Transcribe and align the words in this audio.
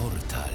Portal. 0.00 0.54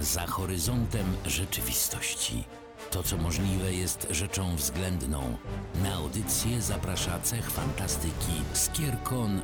Za 0.00 0.26
horyzontem 0.26 1.06
rzeczywistości. 1.26 2.44
To, 2.90 3.02
co 3.02 3.16
możliwe, 3.16 3.74
jest 3.74 4.06
rzeczą 4.10 4.56
względną. 4.56 5.36
Na 5.82 5.94
audycję 5.94 6.62
zaprasza 6.62 7.20
cech 7.20 7.50
fantastyki 7.50 8.32
Skierkon 8.52 9.40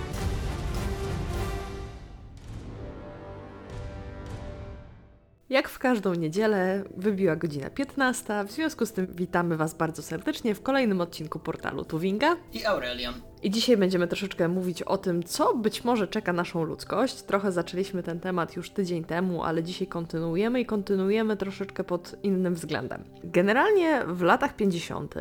Jak 5.50 5.68
w 5.68 5.78
każdą 5.78 6.14
niedzielę 6.14 6.84
wybiła 6.96 7.36
godzina 7.36 7.70
15, 7.70 8.44
w 8.46 8.52
związku 8.52 8.86
z 8.86 8.92
tym 8.92 9.06
witamy 9.06 9.56
Was 9.56 9.74
bardzo 9.74 10.02
serdecznie 10.02 10.54
w 10.54 10.62
kolejnym 10.62 11.00
odcinku 11.00 11.38
portalu 11.38 11.84
Tuwinga. 11.84 12.36
i 12.52 12.64
Aurelion. 12.64 13.14
I 13.42 13.50
dzisiaj 13.50 13.76
będziemy 13.76 14.06
troszeczkę 14.06 14.48
mówić 14.48 14.82
o 14.82 14.98
tym, 14.98 15.22
co 15.22 15.54
być 15.54 15.84
może 15.84 16.08
czeka 16.08 16.32
naszą 16.32 16.64
ludzkość. 16.64 17.22
Trochę 17.22 17.52
zaczęliśmy 17.52 18.02
ten 18.02 18.20
temat 18.20 18.56
już 18.56 18.70
tydzień 18.70 19.04
temu, 19.04 19.44
ale 19.44 19.62
dzisiaj 19.62 19.86
kontynuujemy 19.86 20.60
i 20.60 20.66
kontynuujemy 20.66 21.36
troszeczkę 21.36 21.84
pod 21.84 22.16
innym 22.22 22.54
względem. 22.54 23.04
Generalnie 23.24 24.02
w 24.06 24.22
latach 24.22 24.56
50. 24.56 25.14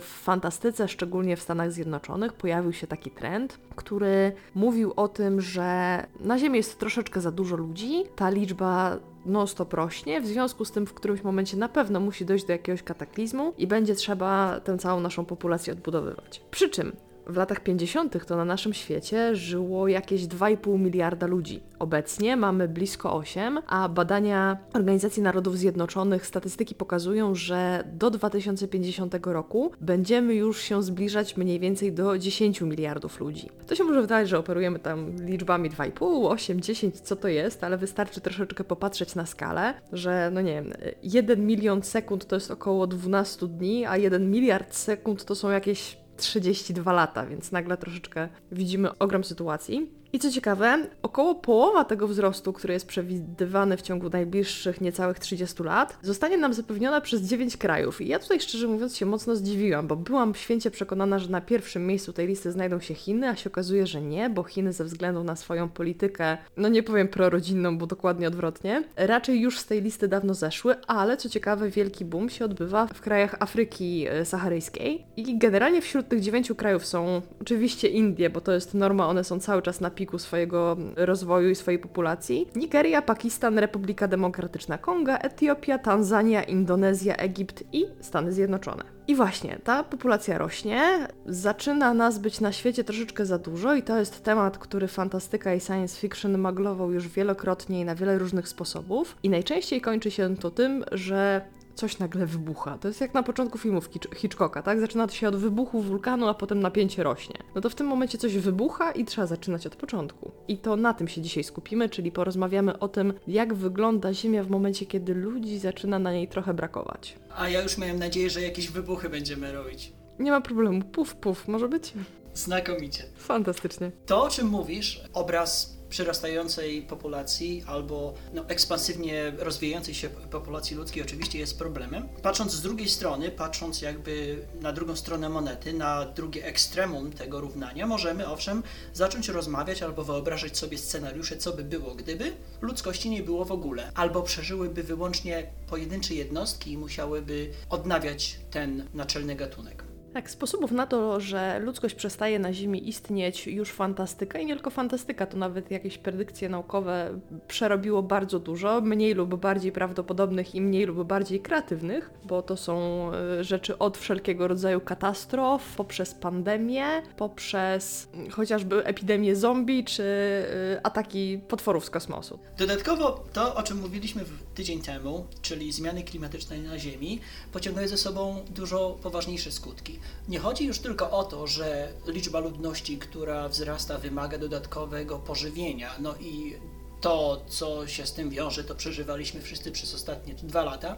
w 0.00 0.20
fantastyce, 0.22 0.88
szczególnie 0.88 1.36
w 1.36 1.42
Stanach 1.42 1.72
Zjednoczonych, 1.72 2.32
pojawił 2.32 2.72
się 2.72 2.86
taki 2.86 3.10
trend, 3.10 3.58
który 3.76 4.32
mówił 4.54 4.92
o 4.96 5.08
tym, 5.08 5.40
że 5.40 6.02
na 6.20 6.38
Ziemi 6.38 6.56
jest 6.56 6.78
troszeczkę 6.78 7.20
za 7.20 7.30
dużo 7.32 7.56
ludzi, 7.56 8.04
ta 8.16 8.30
liczba 8.30 8.98
non-stop 9.26 9.74
rośnie, 9.74 10.20
w 10.20 10.26
związku 10.26 10.64
z 10.64 10.72
tym 10.72 10.86
w 10.86 10.94
którymś 10.94 11.22
momencie 11.22 11.56
na 11.56 11.68
pewno 11.68 12.00
musi 12.00 12.24
dojść 12.24 12.44
do 12.44 12.52
jakiegoś 12.52 12.82
kataklizmu 12.82 13.54
i 13.58 13.66
będzie 13.66 13.94
trzeba 13.94 14.60
tę 14.60 14.78
całą 14.78 15.00
naszą 15.00 15.24
populację 15.24 15.72
odbudowywać. 15.72 16.42
Przy 16.50 16.70
czym 16.70 16.96
w 17.26 17.36
latach 17.36 17.60
50. 17.60 18.26
to 18.26 18.36
na 18.36 18.44
naszym 18.44 18.72
świecie 18.72 19.36
żyło 19.36 19.88
jakieś 19.88 20.22
2,5 20.22 20.78
miliarda 20.78 21.26
ludzi. 21.26 21.60
Obecnie 21.78 22.36
mamy 22.36 22.68
blisko 22.68 23.14
8, 23.14 23.58
a 23.66 23.88
badania 23.88 24.56
Organizacji 24.74 25.22
Narodów 25.22 25.58
Zjednoczonych, 25.58 26.26
statystyki 26.26 26.74
pokazują, 26.74 27.34
że 27.34 27.84
do 27.92 28.10
2050 28.10 29.26
roku 29.26 29.72
będziemy 29.80 30.34
już 30.34 30.60
się 30.60 30.82
zbliżać 30.82 31.36
mniej 31.36 31.60
więcej 31.60 31.92
do 31.92 32.18
10 32.18 32.60
miliardów 32.60 33.20
ludzi. 33.20 33.48
To 33.66 33.74
się 33.74 33.84
może 33.84 34.00
wydawać, 34.00 34.28
że 34.28 34.38
operujemy 34.38 34.78
tam 34.78 35.16
liczbami 35.26 35.70
2,5, 35.70 36.30
8, 36.30 36.60
10, 36.60 37.00
co 37.00 37.16
to 37.16 37.28
jest, 37.28 37.64
ale 37.64 37.78
wystarczy 37.78 38.20
troszeczkę 38.20 38.64
popatrzeć 38.64 39.14
na 39.14 39.26
skalę, 39.26 39.74
że 39.92 40.30
no 40.32 40.40
nie 40.40 40.54
wiem, 40.54 40.72
1 41.02 41.46
milion 41.46 41.82
sekund 41.82 42.26
to 42.26 42.36
jest 42.36 42.50
około 42.50 42.86
12 42.86 43.46
dni, 43.46 43.86
a 43.86 43.96
1 43.96 44.30
miliard 44.30 44.74
sekund 44.74 45.24
to 45.24 45.34
są 45.34 45.50
jakieś 45.50 46.01
32 46.16 46.92
lata, 46.92 47.26
więc 47.26 47.52
nagle 47.52 47.76
troszeczkę 47.76 48.28
widzimy 48.52 48.98
ogrom 48.98 49.24
sytuacji. 49.24 50.01
I 50.14 50.18
co 50.18 50.30
ciekawe, 50.30 50.86
około 51.02 51.34
połowa 51.34 51.84
tego 51.84 52.08
wzrostu, 52.08 52.52
który 52.52 52.74
jest 52.74 52.86
przewidywany 52.86 53.76
w 53.76 53.82
ciągu 53.82 54.10
najbliższych 54.10 54.80
niecałych 54.80 55.18
30 55.18 55.62
lat, 55.62 55.98
zostanie 56.02 56.38
nam 56.38 56.54
zapewniona 56.54 57.00
przez 57.00 57.22
9 57.22 57.56
krajów. 57.56 58.00
I 58.00 58.08
ja 58.08 58.18
tutaj 58.18 58.40
szczerze 58.40 58.68
mówiąc 58.68 58.96
się 58.96 59.06
mocno 59.06 59.36
zdziwiłam, 59.36 59.86
bo 59.86 59.96
byłam 59.96 60.34
święcie 60.34 60.70
przekonana, 60.70 61.18
że 61.18 61.28
na 61.28 61.40
pierwszym 61.40 61.86
miejscu 61.86 62.12
tej 62.12 62.26
listy 62.26 62.52
znajdą 62.52 62.80
się 62.80 62.94
Chiny, 62.94 63.28
a 63.28 63.36
się 63.36 63.50
okazuje, 63.50 63.86
że 63.86 64.02
nie, 64.02 64.30
bo 64.30 64.42
Chiny 64.42 64.72
ze 64.72 64.84
względu 64.84 65.24
na 65.24 65.36
swoją 65.36 65.68
politykę, 65.68 66.38
no 66.56 66.68
nie 66.68 66.82
powiem 66.82 67.08
prorodzinną, 67.08 67.78
bo 67.78 67.86
dokładnie 67.86 68.28
odwrotnie, 68.28 68.84
raczej 68.96 69.40
już 69.40 69.58
z 69.58 69.66
tej 69.66 69.82
listy 69.82 70.08
dawno 70.08 70.34
zeszły, 70.34 70.74
ale 70.86 71.16
co 71.16 71.28
ciekawe, 71.28 71.70
wielki 71.70 72.04
boom 72.04 72.28
się 72.28 72.44
odbywa 72.44 72.86
w 72.86 73.00
krajach 73.00 73.36
Afryki 73.40 74.06
e, 74.08 74.24
Saharyjskiej. 74.24 75.06
I 75.16 75.38
generalnie 75.38 75.82
wśród 75.82 76.08
tych 76.08 76.20
dziewięciu 76.20 76.54
krajów 76.54 76.86
są 76.86 77.22
oczywiście 77.40 77.88
Indie, 77.88 78.30
bo 78.30 78.40
to 78.40 78.52
jest 78.52 78.74
norma, 78.74 79.08
one 79.08 79.24
są 79.24 79.40
cały 79.40 79.62
czas 79.62 79.80
na 79.80 79.90
piku 80.02 80.18
swojego 80.18 80.76
rozwoju 80.96 81.50
i 81.50 81.54
swojej 81.54 81.78
populacji. 81.78 82.48
Nigeria, 82.54 83.02
Pakistan, 83.02 83.58
Republika 83.58 84.08
Demokratyczna 84.08 84.78
Konga, 84.78 85.18
Etiopia, 85.18 85.78
Tanzania, 85.78 86.42
Indonezja, 86.42 87.16
Egipt 87.16 87.64
i 87.72 87.86
Stany 88.00 88.32
Zjednoczone. 88.32 88.84
I 89.08 89.14
właśnie, 89.14 89.58
ta 89.64 89.84
populacja 89.84 90.38
rośnie, 90.38 91.08
zaczyna 91.26 91.94
nas 91.94 92.18
być 92.18 92.40
na 92.40 92.52
świecie 92.52 92.84
troszeczkę 92.84 93.26
za 93.26 93.38
dużo 93.38 93.74
i 93.74 93.82
to 93.82 93.98
jest 93.98 94.24
temat, 94.24 94.58
który 94.58 94.88
fantastyka 94.88 95.54
i 95.54 95.60
science 95.60 96.00
fiction 96.00 96.38
maglował 96.38 96.92
już 96.92 97.08
wielokrotnie 97.08 97.80
i 97.80 97.84
na 97.84 97.94
wiele 97.94 98.18
różnych 98.18 98.48
sposobów. 98.48 99.16
I 99.22 99.30
najczęściej 99.30 99.80
kończy 99.80 100.10
się 100.10 100.36
to 100.36 100.50
tym, 100.50 100.84
że 100.92 101.40
coś 101.74 101.98
nagle 101.98 102.26
wybucha. 102.26 102.78
To 102.78 102.88
jest 102.88 103.00
jak 103.00 103.14
na 103.14 103.22
początku 103.22 103.58
filmów 103.58 103.90
Hitchcocka, 104.16 104.62
tak? 104.62 104.80
Zaczyna 104.80 105.06
to 105.06 105.14
się 105.14 105.28
od 105.28 105.36
wybuchu 105.36 105.80
wulkanu, 105.80 106.28
a 106.28 106.34
potem 106.34 106.60
napięcie 106.60 107.02
rośnie. 107.02 107.36
No 107.54 107.60
to 107.60 107.70
w 107.70 107.74
tym 107.74 107.86
momencie 107.86 108.18
coś 108.18 108.36
wybucha 108.36 108.92
i 108.92 109.04
trzeba 109.04 109.26
zaczynać 109.26 109.66
od 109.66 109.76
początku. 109.76 110.30
I 110.48 110.58
to 110.58 110.76
na 110.76 110.94
tym 110.94 111.08
się 111.08 111.20
dzisiaj 111.22 111.44
skupimy, 111.44 111.88
czyli 111.88 112.12
porozmawiamy 112.12 112.78
o 112.78 112.88
tym, 112.88 113.12
jak 113.26 113.54
wygląda 113.54 114.14
Ziemia 114.14 114.44
w 114.44 114.50
momencie, 114.50 114.86
kiedy 114.86 115.14
ludzi 115.14 115.58
zaczyna 115.58 115.98
na 115.98 116.12
niej 116.12 116.28
trochę 116.28 116.54
brakować. 116.54 117.16
A 117.36 117.48
ja 117.48 117.62
już 117.62 117.78
miałem 117.78 117.98
nadzieję, 117.98 118.30
że 118.30 118.42
jakieś 118.42 118.70
wybuchy 118.70 119.08
będziemy 119.08 119.52
robić. 119.52 119.92
Nie 120.18 120.30
ma 120.30 120.40
problemu. 120.40 120.82
Puf, 120.82 121.14
puf, 121.14 121.48
może 121.48 121.68
być? 121.68 121.92
Znakomicie. 122.34 123.04
Fantastycznie. 123.16 123.90
To, 124.06 124.22
o 124.22 124.28
czym 124.28 124.46
mówisz, 124.48 125.04
obraz 125.12 125.78
przyrastającej 125.92 126.82
populacji 126.82 127.64
albo 127.66 128.14
no, 128.32 128.48
ekspansywnie 128.48 129.32
rozwijającej 129.38 129.94
się 129.94 130.08
populacji 130.08 130.76
ludzkiej 130.76 131.02
oczywiście 131.02 131.38
jest 131.38 131.58
problemem. 131.58 132.08
Patrząc 132.22 132.52
z 132.52 132.62
drugiej 132.62 132.88
strony, 132.88 133.30
patrząc 133.30 133.82
jakby 133.82 134.46
na 134.60 134.72
drugą 134.72 134.96
stronę 134.96 135.28
monety, 135.28 135.72
na 135.72 136.06
drugie 136.06 136.44
ekstremum 136.44 137.12
tego 137.12 137.40
równania, 137.40 137.86
możemy 137.86 138.28
owszem 138.28 138.62
zacząć 138.94 139.28
rozmawiać 139.28 139.82
albo 139.82 140.04
wyobrażać 140.04 140.58
sobie 140.58 140.78
scenariusze, 140.78 141.36
co 141.36 141.52
by 141.52 141.64
było, 141.64 141.94
gdyby 141.94 142.32
ludzkości 142.60 143.10
nie 143.10 143.22
było 143.22 143.44
w 143.44 143.52
ogóle, 143.52 143.92
albo 143.94 144.22
przeżyłyby 144.22 144.82
wyłącznie 144.82 145.46
pojedyncze 145.66 146.14
jednostki 146.14 146.72
i 146.72 146.78
musiałyby 146.78 147.50
odnawiać 147.70 148.38
ten 148.50 148.88
naczelny 148.94 149.34
gatunek. 149.34 149.91
Tak, 150.12 150.30
sposobów 150.30 150.72
na 150.72 150.86
to, 150.86 151.20
że 151.20 151.58
ludzkość 151.58 151.94
przestaje 151.94 152.38
na 152.38 152.52
Ziemi 152.52 152.88
istnieć, 152.88 153.46
już 153.46 153.70
fantastyka 153.70 154.38
i 154.38 154.46
nie 154.46 154.54
tylko 154.54 154.70
fantastyka, 154.70 155.26
to 155.26 155.36
nawet 155.36 155.70
jakieś 155.70 155.98
predykcje 155.98 156.48
naukowe 156.48 157.20
przerobiło 157.48 158.02
bardzo 158.02 158.38
dużo, 158.38 158.80
mniej 158.80 159.14
lub 159.14 159.34
bardziej 159.34 159.72
prawdopodobnych 159.72 160.54
i 160.54 160.60
mniej 160.60 160.86
lub 160.86 161.06
bardziej 161.06 161.40
kreatywnych, 161.40 162.10
bo 162.24 162.42
to 162.42 162.56
są 162.56 163.06
e, 163.12 163.44
rzeczy 163.44 163.78
od 163.78 163.98
wszelkiego 163.98 164.48
rodzaju 164.48 164.80
katastrof, 164.80 165.76
poprzez 165.76 166.14
pandemię, 166.14 166.84
poprzez 167.16 168.08
chociażby 168.30 168.84
epidemię 168.84 169.36
zombie 169.36 169.84
czy 169.84 170.02
e, 170.02 170.86
ataki 170.86 171.40
potworów 171.48 171.84
z 171.84 171.90
kosmosu. 171.90 172.38
Dodatkowo 172.58 173.24
to, 173.32 173.54
o 173.54 173.62
czym 173.62 173.80
mówiliśmy 173.80 174.24
tydzień 174.54 174.80
temu, 174.80 175.26
czyli 175.42 175.72
zmiany 175.72 176.02
klimatyczne 176.02 176.58
na 176.58 176.78
Ziemi, 176.78 177.20
pociągają 177.52 177.88
ze 177.88 177.98
sobą 177.98 178.44
dużo 178.50 178.98
poważniejsze 179.02 179.52
skutki. 179.52 179.98
Nie 180.28 180.38
chodzi 180.38 180.66
już 180.66 180.78
tylko 180.78 181.10
o 181.10 181.24
to, 181.24 181.46
że 181.46 181.88
liczba 182.06 182.40
ludności, 182.40 182.98
która 182.98 183.48
wzrasta, 183.48 183.98
wymaga 183.98 184.38
dodatkowego 184.38 185.18
pożywienia. 185.18 185.90
No 185.98 186.14
i 186.20 186.56
to, 187.00 187.42
co 187.48 187.86
się 187.86 188.06
z 188.06 188.12
tym 188.12 188.30
wiąże, 188.30 188.64
to 188.64 188.74
przeżywaliśmy 188.74 189.42
wszyscy 189.42 189.72
przez 189.72 189.94
ostatnie 189.94 190.34
dwa 190.34 190.62
lata, 190.62 190.96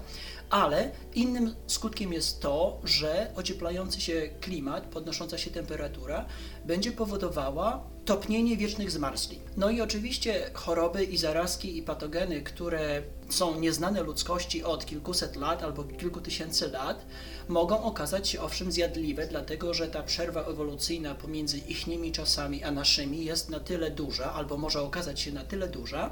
ale 0.54 0.90
innym 1.14 1.54
skutkiem 1.66 2.12
jest 2.12 2.40
to, 2.40 2.80
że 2.84 3.30
ocieplający 3.36 4.00
się 4.00 4.30
klimat, 4.40 4.86
podnosząca 4.86 5.38
się 5.38 5.50
temperatura 5.50 6.24
będzie 6.64 6.92
powodowała 6.92 7.84
topnienie 8.04 8.56
wiecznych 8.56 8.90
zmarzli. 8.90 9.38
No 9.56 9.70
i 9.70 9.80
oczywiście 9.80 10.50
choroby 10.54 11.04
i 11.04 11.18
zarazki 11.18 11.78
i 11.78 11.82
patogeny, 11.82 12.42
które 12.42 13.02
są 13.28 13.60
nieznane 13.60 14.02
ludzkości 14.02 14.64
od 14.64 14.86
kilkuset 14.86 15.36
lat 15.36 15.62
albo 15.62 15.84
kilku 15.84 16.20
tysięcy 16.20 16.68
lat, 16.68 17.06
mogą 17.48 17.82
okazać 17.82 18.28
się 18.28 18.40
owszem 18.40 18.72
zjadliwe, 18.72 19.26
dlatego 19.26 19.74
że 19.74 19.88
ta 19.88 20.02
przerwa 20.02 20.42
ewolucyjna 20.42 21.14
pomiędzy 21.14 21.58
ichnymi 21.58 22.12
czasami 22.12 22.64
a 22.64 22.70
naszymi 22.70 23.24
jest 23.24 23.50
na 23.50 23.60
tyle 23.60 23.90
duża, 23.90 24.32
albo 24.32 24.56
może 24.56 24.82
okazać 24.82 25.20
się 25.20 25.32
na 25.32 25.44
tyle 25.44 25.68
duża, 25.68 26.10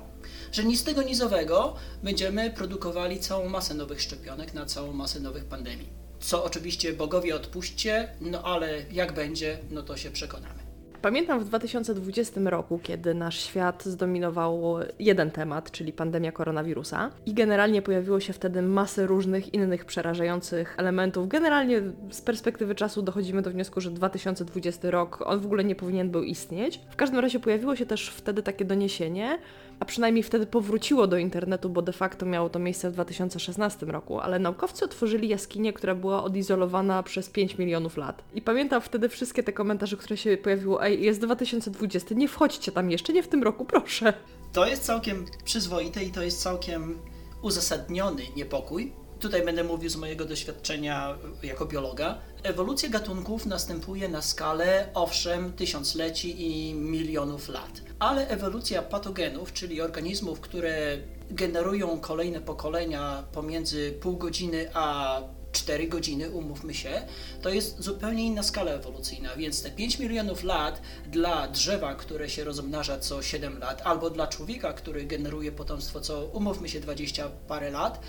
że 0.53 0.65
ni 0.65 0.77
z 0.77 0.85
tego 0.85 1.03
nizowego 1.03 1.77
będziemy 2.03 2.51
produkowali 2.51 3.21
całą 3.21 3.49
masę 3.49 3.75
nowych 3.75 4.03
szczepionek 4.03 4.55
na 4.55 4.67
całą 4.67 4.93
masę 4.93 5.21
nowych 5.21 5.45
pandemii. 5.45 5.89
Co 6.21 6.45
oczywiście 6.45 6.93
bogowie 6.93 7.37
odpuśćcie, 7.37 8.09
no 8.21 8.43
ale 8.43 8.83
jak 8.93 9.13
będzie, 9.13 9.59
no 9.71 9.83
to 9.83 9.97
się 9.97 10.11
przekonamy. 10.11 10.62
Pamiętam 11.03 11.41
w 11.41 11.45
2020 11.45 12.41
roku, 12.45 12.81
kiedy 12.83 13.15
nasz 13.15 13.41
świat 13.41 13.85
zdominował 13.85 14.75
jeden 14.99 15.31
temat, 15.31 15.71
czyli 15.71 15.93
pandemia 15.93 16.33
koronawirusa, 16.33 17.11
i 17.27 17.35
generalnie 17.35 17.83
pojawiło 17.83 18.21
się 18.21 18.33
wtedy 18.33 18.63
masę 18.63 19.07
różnych 19.07 19.55
innych 19.55 19.85
przerażających 19.85 20.75
elementów. 20.79 21.29
Generalnie 21.29 21.83
z 22.11 22.21
perspektywy 22.21 22.75
czasu 22.75 23.03
dochodzimy 23.03 23.43
do 23.43 23.51
wniosku, 23.51 23.81
że 23.81 23.91
2020 23.91 24.91
rok 24.91 25.23
on 25.27 25.41
w 25.41 25.47
ogóle 25.47 25.65
nie 25.65 25.75
powinien 25.75 26.11
był 26.11 26.23
istnieć. 26.23 26.81
W 26.91 26.97
każdym 26.97 27.19
razie 27.19 27.41
pojawiło 27.41 27.77
się 27.77 27.87
też 27.87 28.09
wtedy 28.09 28.43
takie 28.43 28.65
doniesienie, 28.65 29.39
a 29.81 29.85
przynajmniej 29.85 30.23
wtedy 30.23 30.47
powróciło 30.47 31.07
do 31.07 31.17
internetu, 31.17 31.71
bo 31.71 31.83
de 31.83 31.93
facto 31.93 32.27
miało 32.27 32.49
to 32.49 32.59
miejsce 32.59 32.91
w 32.91 32.93
2016 32.93 33.87
roku, 33.87 34.21
ale 34.21 34.39
naukowcy 34.39 34.85
otworzyli 34.85 35.29
jaskinię, 35.29 35.73
która 35.73 35.95
była 35.95 36.25
odizolowana 36.25 37.03
przez 37.03 37.31
5 37.31 37.59
milionów 37.59 37.97
lat. 37.97 38.25
I 38.35 38.43
pamiętam 38.43 38.81
wtedy 38.81 39.09
wszystkie 39.09 39.43
te 39.43 39.53
komentarze, 39.53 39.97
które 39.97 40.17
się 40.17 40.37
pojawiły, 40.37 40.92
jest 40.95 41.21
2020, 41.21 42.15
nie 42.15 42.29
wchodźcie 42.29 42.73
tam 42.73 42.91
jeszcze, 42.91 43.13
nie 43.13 43.23
w 43.23 43.29
tym 43.29 43.43
roku, 43.43 43.65
proszę. 43.65 44.13
To 44.53 44.67
jest 44.67 44.85
całkiem 44.85 45.27
przyzwoite 45.45 46.05
i 46.05 46.11
to 46.11 46.23
jest 46.23 46.43
całkiem 46.43 46.99
uzasadniony 47.43 48.23
niepokój. 48.37 48.93
Tutaj 49.21 49.45
będę 49.45 49.65
mówił 49.65 49.91
z 49.91 49.97
mojego 49.97 50.25
doświadczenia 50.25 51.19
jako 51.43 51.67
biologa. 51.67 52.19
Ewolucja 52.43 52.89
gatunków 52.89 53.47
następuje 53.47 54.09
na 54.09 54.23
skalę, 54.23 54.89
owszem, 54.95 55.53
tysiącleci 55.53 56.47
i 56.47 56.75
milionów 56.75 57.49
lat, 57.49 57.83
ale 57.99 58.29
ewolucja 58.29 58.83
patogenów, 58.83 59.53
czyli 59.53 59.81
organizmów, 59.81 60.41
które 60.41 60.99
generują 61.31 62.01
kolejne 62.01 62.41
pokolenia 62.41 63.25
pomiędzy 63.33 63.93
pół 64.01 64.17
godziny 64.17 64.71
a 64.75 65.21
4 65.53 65.89
godziny, 65.89 66.31
umówmy 66.31 66.75
się, 66.75 67.03
to 67.43 67.49
jest 67.49 67.83
zupełnie 67.83 68.27
inna 68.27 68.43
skala 68.43 68.71
ewolucyjna, 68.73 69.37
więc 69.37 69.63
te 69.63 69.71
5 69.71 69.99
milionów 69.99 70.45
lat 70.45 70.83
dla 71.07 71.49
drzewa, 71.49 71.95
które 71.95 72.29
się 72.29 72.45
rozmnaża 72.45 72.99
co 72.99 73.23
7 73.23 73.59
lat, 73.59 73.83
albo 73.85 74.11
dla 74.11 74.27
człowieka, 74.27 74.73
który 74.73 75.05
generuje 75.05 75.53
potomstwo 75.53 76.01
co, 76.01 76.25
umówmy 76.25 76.69
się, 76.69 76.81
20 76.81 77.29
parę 77.49 77.71
lat, 77.71 78.01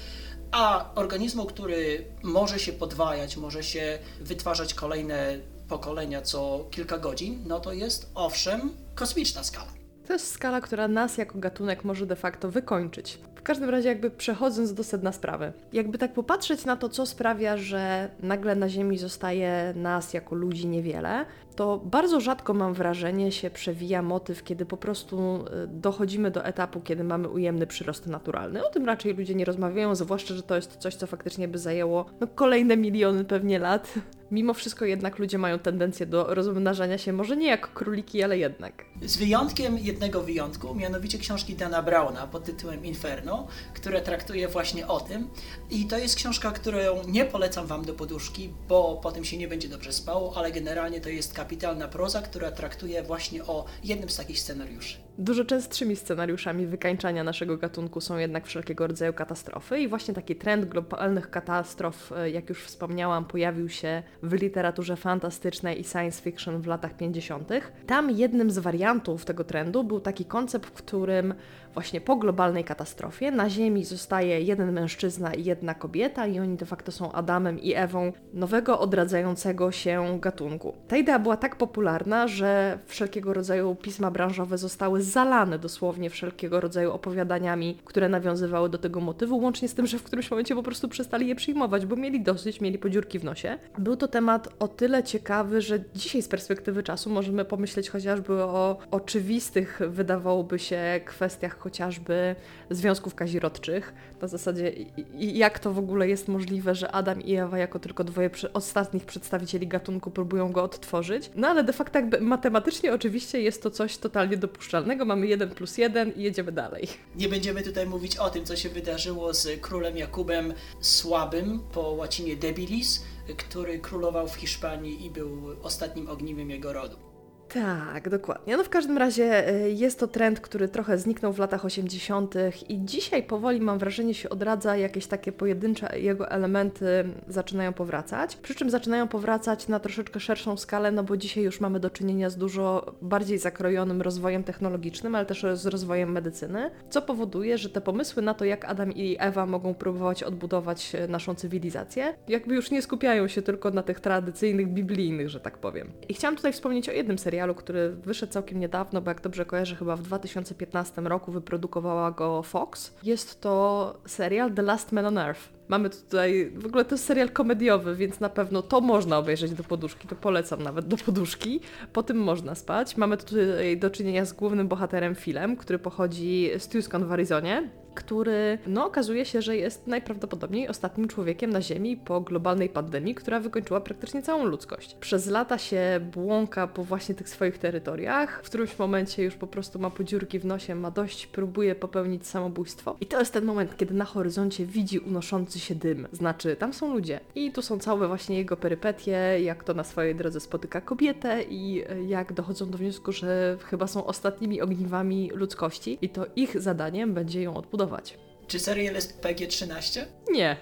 a 0.52 0.94
organizmu, 0.96 1.46
który 1.46 2.06
może 2.24 2.60
się 2.60 2.74
podwajać, 2.74 3.38
może 3.38 3.64
się 3.64 4.00
wytwarzać 4.22 4.74
kolejne 4.74 5.38
pokolenia 5.68 6.22
co 6.22 6.68
kilka 6.72 6.98
godzin, 6.98 7.44
no 7.48 7.60
to 7.60 7.74
jest 7.74 8.12
owszem 8.16 8.78
kosmiczna 8.96 9.44
skala. 9.44 9.68
To 10.08 10.14
jest 10.14 10.32
skala, 10.32 10.62
która 10.62 10.88
nas 10.88 11.18
jako 11.18 11.40
gatunek 11.40 11.84
może 11.84 12.06
de 12.06 12.16
facto 12.16 12.52
wykończyć. 12.52 13.20
W 13.44 13.46
każdym 13.46 13.70
razie, 13.70 13.90
jakby 13.90 14.10
przechodząc 14.10 14.74
do 14.74 14.84
sedna 14.84 15.12
sprawy, 15.12 15.54
jakby 15.74 15.98
tak 15.98 16.14
popatrzeć 16.14 16.66
na 16.66 16.76
to, 16.76 16.90
co 16.90 17.06
sprawia, 17.06 17.58
że 17.58 18.10
nagle 18.20 18.56
na 18.56 18.70
Ziemi 18.70 18.98
zostaje 18.98 19.74
nas 19.76 20.14
jako 20.14 20.36
ludzi 20.36 20.68
niewiele, 20.68 21.26
to 21.56 21.82
bardzo 21.86 22.20
rzadko 22.20 22.54
mam 22.54 22.74
wrażenie 22.74 23.32
się 23.32 23.50
przewija 23.50 24.02
motyw, 24.02 24.44
kiedy 24.44 24.66
po 24.66 24.78
prostu 24.78 25.46
y, 25.64 25.68
dochodzimy 25.68 26.32
do 26.32 26.46
etapu, 26.46 26.82
kiedy 26.82 27.04
mamy 27.04 27.30
ujemny 27.30 27.68
przyrost 27.68 28.08
naturalny. 28.08 28.68
O 28.68 28.70
tym 28.70 28.86
raczej 28.86 29.14
ludzie 29.14 29.36
nie 29.36 29.46
rozmawiają, 29.46 29.96
zwłaszcza, 29.96 30.34
że 30.34 30.44
to 30.44 30.56
jest 30.56 30.78
coś, 30.78 30.96
co 30.96 31.08
faktycznie 31.08 31.48
by 31.48 31.58
zajęło 31.58 32.06
no, 32.20 32.28
kolejne 32.36 32.78
miliony 32.78 33.26
pewnie 33.26 33.60
lat. 33.60 33.94
Mimo 34.34 34.54
wszystko 34.54 34.86
jednak 34.86 35.20
ludzie 35.20 35.38
mają 35.38 35.60
tendencję 35.60 36.06
do 36.06 36.36
rozmnażania 36.36 36.98
się, 36.98 37.14
może 37.14 37.38
nie 37.38 37.48
jak 37.48 37.74
króliki, 37.74 38.24
ale 38.24 38.38
jednak. 38.38 38.86
Z 39.02 39.18
wyjątkiem 39.18 39.78
jednego 39.78 40.24
wyjątku, 40.24 40.76
mianowicie 40.76 41.18
książki 41.18 41.56
Dana 41.56 41.84
Browna 41.84 42.28
pod 42.28 42.44
tytułem 42.44 42.86
Inferno, 42.86 43.48
które 43.74 44.02
traktuje 44.02 44.48
właśnie 44.48 44.88
o 44.88 45.00
tym. 45.00 45.30
I 45.70 45.86
to 45.86 45.98
jest 45.98 46.16
książka, 46.16 46.52
którą 46.52 46.78
nie 47.08 47.26
polecam 47.26 47.68
Wam 47.68 47.86
do 47.86 47.94
poduszki, 47.94 48.50
bo 48.68 49.00
potem 49.04 49.26
się 49.26 49.38
nie 49.38 49.48
będzie 49.48 49.70
dobrze 49.70 49.94
spało, 49.94 50.38
ale 50.38 50.52
generalnie 50.52 51.02
to 51.02 51.10
jest 51.10 51.34
kapitalna 51.34 51.88
proza, 51.88 52.22
która 52.22 52.52
traktuje 52.52 53.04
właśnie 53.04 53.44
o 53.44 53.66
jednym 53.84 54.10
z 54.10 54.16
takich 54.16 54.40
scenariuszy. 54.40 54.98
Dużo 55.18 55.46
częstszymi 55.46 55.96
scenariuszami 55.96 56.66
wykańczania 56.66 57.24
naszego 57.24 57.58
gatunku 57.58 58.02
są 58.02 58.18
jednak 58.18 58.46
wszelkiego 58.46 58.88
rodzaju 58.88 59.14
katastrofy 59.14 59.80
i 59.80 59.88
właśnie 59.88 60.14
taki 60.14 60.36
trend 60.36 60.66
globalnych 60.66 61.30
katastrof, 61.30 62.12
e, 62.12 62.30
jak 62.30 62.50
już 62.50 62.64
wspomniałam, 62.64 63.26
pojawił 63.26 63.70
się 63.70 64.04
w 64.24 64.34
literaturze 64.34 64.96
fantastycznej 64.96 65.82
i 65.82 65.84
science 65.84 66.22
fiction 66.22 66.62
w 66.62 66.68
latach 66.68 66.98
50. 66.98 67.50
Tam 67.88 68.12
jednym 68.12 68.52
z 68.52 68.60
wariantów 68.60 69.26
tego 69.26 69.44
trendu 69.44 69.84
był 69.84 70.00
taki 70.00 70.26
koncept, 70.26 70.66
w 70.66 70.74
którym 70.74 71.34
właśnie 71.74 72.02
po 72.02 72.16
globalnej 72.16 72.64
katastrofie 72.64 73.32
na 73.32 73.50
Ziemi 73.50 73.84
zostaje 73.84 74.42
jeden 74.42 74.72
mężczyzna 74.72 75.34
i 75.34 75.44
jedna 75.44 75.74
kobieta 75.74 76.28
i 76.28 76.40
oni 76.40 76.58
de 76.58 76.66
facto 76.66 76.92
są 76.92 77.12
Adamem 77.12 77.60
i 77.60 77.74
Ewą 77.74 78.14
nowego 78.34 78.80
odradzającego 78.80 79.72
się 79.72 80.18
gatunku. 80.22 80.74
Ta 80.88 80.98
idea 80.98 81.20
była 81.20 81.38
tak 81.38 81.56
popularna, 81.56 82.28
że 82.28 82.80
wszelkiego 82.86 83.34
rodzaju 83.34 83.76
pisma 83.76 84.12
branżowe 84.12 84.58
zostały 84.58 85.02
zalane 85.02 85.60
dosłownie 85.60 86.10
wszelkiego 86.10 86.60
rodzaju 86.60 86.92
opowiadaniami, 86.92 87.78
które 87.86 88.10
nawiązywały 88.10 88.70
do 88.70 88.78
tego 88.78 89.00
motywu, 89.00 89.38
łącznie 89.38 89.68
z 89.68 89.74
tym, 89.74 89.88
że 89.88 90.00
w 90.00 90.04
którymś 90.04 90.32
momencie 90.32 90.56
po 90.56 90.64
prostu 90.64 90.90
przestali 90.90 91.28
je 91.28 91.36
przyjmować, 91.36 91.86
bo 91.86 91.96
mieli 91.96 92.22
dosyć, 92.22 92.62
mieli 92.62 92.78
podziurki 92.78 93.20
w 93.20 93.24
nosie. 93.24 93.58
Był 93.78 93.96
to 93.96 94.08
temat 94.08 94.50
o 94.60 94.68
tyle 94.68 95.04
ciekawy, 95.04 95.62
że 95.62 95.80
dzisiaj 95.96 96.22
z 96.22 96.28
perspektywy 96.28 96.84
czasu 96.84 97.10
możemy 97.10 97.46
pomyśleć 97.46 97.90
chociażby 97.90 98.44
o 98.44 98.78
oczywistych, 98.92 99.82
wydawałoby 99.90 100.60
się, 100.60 101.02
kwestiach 101.06 101.58
chociażby 101.64 102.36
związków 102.70 103.16
kazirodczych. 103.16 103.94
Na 104.22 104.28
zasadzie, 104.28 104.74
jak 105.20 105.60
to 105.60 105.74
w 105.74 105.78
ogóle 105.78 106.08
jest 106.08 106.28
możliwe, 106.28 106.76
że 106.76 106.92
Adam 106.92 107.22
i 107.22 107.36
Ewa, 107.36 107.58
jako 107.58 107.80
tylko 107.80 108.04
dwoje 108.04 108.30
ostatnich 108.54 109.06
przedstawicieli 109.06 109.68
gatunku, 109.68 110.12
próbują 110.12 110.52
go 110.52 110.64
odtworzyć. 110.64 111.32
No 111.36 111.48
ale 111.48 111.64
de 111.64 111.74
facto, 111.74 112.00
jakby 112.00 112.22
matematycznie, 112.22 112.94
oczywiście 112.94 113.42
jest 113.42 113.64
to 113.64 113.72
coś 113.72 113.98
totalnie 113.98 114.38
dopuszczalnego. 114.38 115.06
Mamy 115.06 115.28
jeden 115.28 115.50
plus 115.50 115.78
jeden 115.78 116.12
i 116.12 116.24
jedziemy 116.24 116.52
dalej. 116.52 116.88
Nie 117.16 117.30
będziemy 117.30 117.64
tutaj 117.64 117.88
mówić 117.88 118.18
o 118.18 118.30
tym, 118.30 118.46
co 118.46 118.56
się 118.56 118.70
wydarzyło 118.70 119.34
z 119.34 119.62
królem 119.62 119.98
Jakubem 119.98 120.54
Słabym, 120.80 121.60
po 121.74 121.82
łacinie 121.82 122.36
debilis, 122.36 123.04
który 123.38 123.80
królował 123.80 124.28
w 124.28 124.36
Hiszpanii 124.36 125.06
i 125.06 125.10
był 125.10 125.56
ostatnim 125.62 126.10
ogniwem 126.10 126.50
jego 126.50 126.74
rodu. 126.74 127.13
Tak, 127.54 128.10
dokładnie. 128.10 128.58
No 128.58 128.64
w 128.64 128.70
każdym 128.70 128.98
razie 128.98 129.50
y, 129.50 129.72
jest 129.72 130.00
to 130.00 130.08
trend, 130.08 130.40
który 130.40 130.68
trochę 130.68 130.98
zniknął 130.98 131.34
w 131.34 131.40
latach 131.40 131.66
80. 131.66 132.36
i 132.70 132.86
dzisiaj 132.86 133.24
powoli 133.24 133.62
mam 133.62 133.80
wrażenie 133.80 134.14
się 134.14 134.30
odradza, 134.30 134.78
jakieś 134.78 135.08
takie 135.08 135.32
pojedyncze 135.32 136.00
jego 136.00 136.30
elementy 136.30 136.86
zaczynają 137.28 137.74
powracać. 137.74 138.36
Przy 138.36 138.56
czym 138.56 138.70
zaczynają 138.70 139.08
powracać 139.08 139.68
na 139.68 139.80
troszeczkę 139.80 140.20
szerszą 140.20 140.58
skalę, 140.58 140.92
no 140.92 141.04
bo 141.04 141.18
dzisiaj 141.18 141.44
już 141.44 141.60
mamy 141.60 141.80
do 141.80 141.90
czynienia 141.90 142.30
z 142.30 142.38
dużo 142.38 142.96
bardziej 143.02 143.38
zakrojonym 143.38 144.02
rozwojem 144.02 144.44
technologicznym, 144.44 145.16
ale 145.16 145.26
też 145.26 145.46
z 145.54 145.66
rozwojem 145.66 146.12
medycyny, 146.12 146.72
co 146.90 147.02
powoduje, 147.02 147.58
że 147.58 147.70
te 147.70 147.82
pomysły 147.82 148.22
na 148.22 148.34
to, 148.34 148.46
jak 148.46 148.66
Adam 148.66 148.92
i 148.92 149.18
Ewa 149.20 149.46
mogą 149.46 149.74
próbować 149.74 150.24
odbudować 150.24 150.96
y, 150.96 151.08
naszą 151.08 151.36
cywilizację, 151.36 152.14
jakby 152.28 152.56
już 152.56 152.72
nie 152.72 152.82
skupiają 152.82 153.28
się 153.28 153.42
tylko 153.42 153.72
na 153.72 153.84
tych 153.84 154.00
tradycyjnych, 154.00 154.68
biblijnych, 154.68 155.30
że 155.30 155.40
tak 155.40 155.58
powiem. 155.58 155.92
I 156.10 156.14
chciałam 156.14 156.36
tutaj 156.36 156.54
wspomnieć 156.54 156.90
o 156.90 156.92
jednym 156.92 157.18
serialu, 157.18 157.43
serialu, 157.44 157.56
który 157.56 157.90
wyszedł 157.90 158.34
całkiem 158.34 158.60
niedawno, 158.60 159.02
bo 159.02 159.12
jak 159.12 159.22
dobrze 159.22 159.46
kojarzę, 159.46 159.76
chyba 159.76 159.96
w 159.96 160.02
2015 160.02 161.02
roku 161.02 161.32
wyprodukowała 161.32 162.12
go 162.12 162.44
Fox. 162.44 162.94
Jest 163.04 163.42
to 163.42 163.96
serial 164.08 164.54
The 164.54 164.62
Last 164.62 164.92
Man 164.92 165.06
on 165.06 165.18
Earth. 165.18 165.50
Mamy 165.74 165.90
tutaj, 165.90 166.52
w 166.56 166.66
ogóle 166.66 166.86
to 166.86 166.96
jest 166.96 167.06
serial 167.06 167.30
komediowy, 167.30 167.96
więc 167.96 168.20
na 168.20 168.30
pewno 168.30 168.62
to 168.62 168.82
można 168.82 169.18
obejrzeć 169.18 169.52
do 169.52 169.64
poduszki, 169.64 170.08
to 170.08 170.16
polecam 170.16 170.64
nawet 170.64 170.88
do 170.88 170.98
poduszki. 170.98 171.60
Po 171.94 172.04
tym 172.04 172.18
można 172.18 172.56
spać. 172.56 172.98
Mamy 172.98 173.18
tutaj 173.18 173.78
do 173.78 173.90
czynienia 173.90 174.26
z 174.26 174.34
głównym 174.34 174.68
bohaterem 174.68 175.16
Philem, 175.16 175.56
który 175.56 175.80
pochodzi 175.80 176.50
z 176.58 176.68
Tucson 176.68 177.06
w 177.06 177.12
Arizonie 177.12 177.70
który 177.94 178.58
no, 178.68 178.86
okazuje 178.86 179.26
się, 179.26 179.42
że 179.42 179.58
jest 179.58 179.88
najprawdopodobniej 179.88 180.68
ostatnim 180.68 181.08
człowiekiem 181.08 181.50
na 181.50 181.62
Ziemi 181.62 181.98
po 181.98 182.22
globalnej 182.22 182.70
pandemii, 182.70 183.16
która 183.16 183.40
wykończyła 183.40 183.82
praktycznie 183.82 184.22
całą 184.22 184.46
ludzkość. 184.46 184.96
Przez 185.00 185.28
lata 185.28 185.58
się 185.58 186.00
błąka 186.14 186.68
po 186.68 186.84
właśnie 186.84 187.16
tych 187.16 187.30
swoich 187.30 187.58
terytoriach, 187.58 188.42
w 188.44 188.46
którymś 188.46 188.80
momencie 188.80 189.24
już 189.24 189.36
po 189.36 189.48
prostu 189.48 189.80
ma 189.80 189.90
podziurki 189.90 190.40
w 190.40 190.46
nosie, 190.46 190.76
ma 190.76 190.92
dość, 190.92 191.28
próbuje 191.28 191.76
popełnić 191.76 192.28
samobójstwo. 192.28 192.98
I 193.02 193.06
to 193.06 193.20
jest 193.20 193.34
ten 193.34 193.46
moment, 193.46 193.78
kiedy 193.78 193.94
na 193.94 194.06
horyzoncie 194.06 194.66
widzi 194.66 195.00
unoszący 195.00 195.60
się 195.64 195.76
dym. 195.76 196.08
Znaczy, 196.12 196.56
tam 196.56 196.74
są 196.74 196.94
ludzie. 196.94 197.20
I 197.36 197.52
tu 197.52 197.62
są 197.62 197.80
całe 197.80 198.08
właśnie 198.08 198.38
jego 198.38 198.58
perypetie, 198.58 199.40
jak 199.44 199.64
to 199.64 199.74
na 199.74 199.84
swojej 199.84 200.16
drodze 200.16 200.40
spotyka 200.40 200.82
kobietę 200.82 201.44
i 201.44 201.84
e, 201.90 202.04
jak 202.04 202.34
dochodzą 202.34 202.70
do 202.70 202.78
wniosku, 202.78 203.12
że 203.12 203.58
chyba 203.64 203.88
są 203.88 204.06
ostatnimi 204.06 204.62
ogniwami 204.62 205.32
ludzkości 205.34 205.98
i 206.02 206.10
to 206.10 206.26
ich 206.36 206.62
zadaniem 206.62 207.14
będzie 207.14 207.42
ją 207.42 207.58
odbudować 207.58 208.18
czy 208.48 208.60
serial 208.60 208.96
jest 208.96 209.22
PG-13? 209.22 210.06
Nie. 210.32 210.58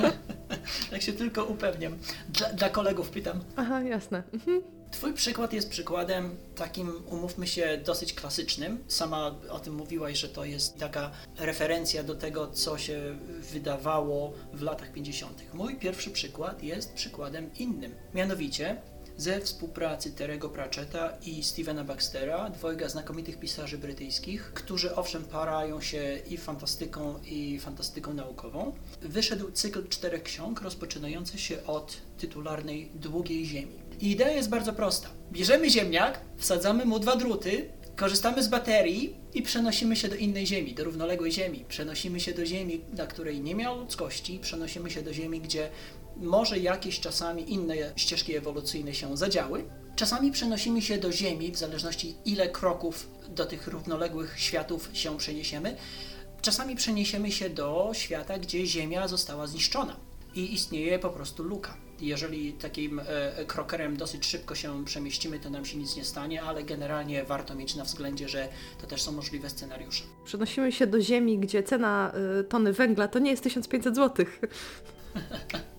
tak 0.90 1.02
się 1.02 1.12
tylko 1.12 1.44
upewniam. 1.44 1.92
Dla, 2.28 2.48
dla 2.48 2.68
kolegów 2.68 3.10
pytam. 3.10 3.40
Aha, 3.56 3.82
jasne. 3.82 4.22
Mhm. 4.34 4.62
Twój 4.92 5.12
przykład 5.12 5.52
jest 5.52 5.70
przykładem 5.70 6.36
takim, 6.56 6.92
umówmy 7.06 7.46
się, 7.46 7.80
dosyć 7.84 8.14
klasycznym. 8.14 8.84
Sama 8.88 9.34
o 9.50 9.58
tym 9.58 9.74
mówiłaś, 9.74 10.18
że 10.18 10.28
to 10.28 10.44
jest 10.44 10.78
taka 10.78 11.10
referencja 11.38 12.02
do 12.02 12.14
tego, 12.14 12.46
co 12.46 12.78
się 12.78 13.18
wydawało 13.52 14.32
w 14.52 14.62
latach 14.62 14.92
50. 14.92 15.54
Mój 15.54 15.76
pierwszy 15.76 16.10
przykład 16.10 16.62
jest 16.62 16.92
przykładem 16.92 17.50
innym. 17.54 17.94
Mianowicie 18.14 18.82
ze 19.16 19.40
współpracy 19.40 20.12
Terego 20.12 20.48
Pratchetta 20.48 21.12
i 21.26 21.44
Stevena 21.44 21.84
Baxtera, 21.84 22.50
dwojga 22.50 22.88
znakomitych 22.88 23.38
pisarzy 23.38 23.78
brytyjskich, 23.78 24.52
którzy 24.54 24.94
owszem 24.96 25.24
parają 25.24 25.80
się 25.80 26.18
i 26.30 26.36
fantastyką, 26.36 27.18
i 27.24 27.58
fantastyką 27.60 28.14
naukową. 28.14 28.72
Wyszedł 29.02 29.50
cykl 29.50 29.88
czterech 29.88 30.22
ksiąg 30.22 30.60
rozpoczynający 30.60 31.38
się 31.38 31.66
od 31.66 31.96
tytularnej 32.18 32.90
Długiej 32.94 33.46
Ziemi. 33.46 33.81
I 34.02 34.10
idea 34.10 34.30
jest 34.30 34.48
bardzo 34.48 34.72
prosta. 34.72 35.08
Bierzemy 35.32 35.70
ziemniak, 35.70 36.20
wsadzamy 36.36 36.84
mu 36.84 36.98
dwa 36.98 37.16
druty, 37.16 37.68
korzystamy 37.96 38.42
z 38.42 38.48
baterii 38.48 39.16
i 39.34 39.42
przenosimy 39.42 39.96
się 39.96 40.08
do 40.08 40.16
innej 40.16 40.46
ziemi, 40.46 40.74
do 40.74 40.84
równoległej 40.84 41.32
ziemi. 41.32 41.64
Przenosimy 41.68 42.20
się 42.20 42.32
do 42.32 42.46
ziemi, 42.46 42.80
na 42.96 43.06
której 43.06 43.40
nie 43.40 43.54
miał 43.54 43.78
ludzkości, 43.78 44.38
przenosimy 44.38 44.90
się 44.90 45.02
do 45.02 45.12
ziemi, 45.12 45.40
gdzie 45.40 45.68
może 46.16 46.58
jakieś 46.58 47.00
czasami 47.00 47.52
inne 47.52 47.74
ścieżki 47.96 48.36
ewolucyjne 48.36 48.94
się 48.94 49.16
zadziały 49.16 49.64
Czasami 49.96 50.30
przenosimy 50.30 50.82
się 50.82 50.98
do 50.98 51.12
Ziemi, 51.12 51.52
w 51.52 51.58
zależności 51.58 52.14
ile 52.24 52.48
kroków 52.48 53.08
do 53.28 53.46
tych 53.46 53.66
równoległych 53.66 54.40
światów 54.40 54.90
się 54.92 55.18
przeniesiemy. 55.18 55.76
Czasami 56.42 56.76
przeniesiemy 56.76 57.32
się 57.32 57.50
do 57.50 57.90
świata, 57.92 58.38
gdzie 58.38 58.66
Ziemia 58.66 59.08
została 59.08 59.46
zniszczona 59.46 59.96
i 60.34 60.54
istnieje 60.54 60.98
po 60.98 61.10
prostu 61.10 61.42
luka. 61.42 61.76
Jeżeli 62.00 62.52
takim 62.52 63.00
e, 63.00 63.44
krokerem 63.44 63.96
dosyć 63.96 64.26
szybko 64.26 64.54
się 64.54 64.84
przemieścimy, 64.84 65.40
to 65.40 65.50
nam 65.50 65.64
się 65.64 65.78
nic 65.78 65.96
nie 65.96 66.04
stanie, 66.04 66.42
ale 66.42 66.62
generalnie 66.62 67.24
warto 67.24 67.54
mieć 67.54 67.74
na 67.74 67.84
względzie, 67.84 68.28
że 68.28 68.48
to 68.80 68.86
też 68.86 69.02
są 69.02 69.12
możliwe 69.12 69.50
scenariusze. 69.50 70.04
Przenosimy 70.24 70.72
się 70.72 70.86
do 70.86 71.00
Ziemi, 71.00 71.38
gdzie 71.38 71.62
cena 71.62 72.12
y, 72.40 72.44
tony 72.44 72.72
węgla 72.72 73.08
to 73.08 73.18
nie 73.18 73.30
jest 73.30 73.42
1500 73.42 73.96
zł. 73.96 74.26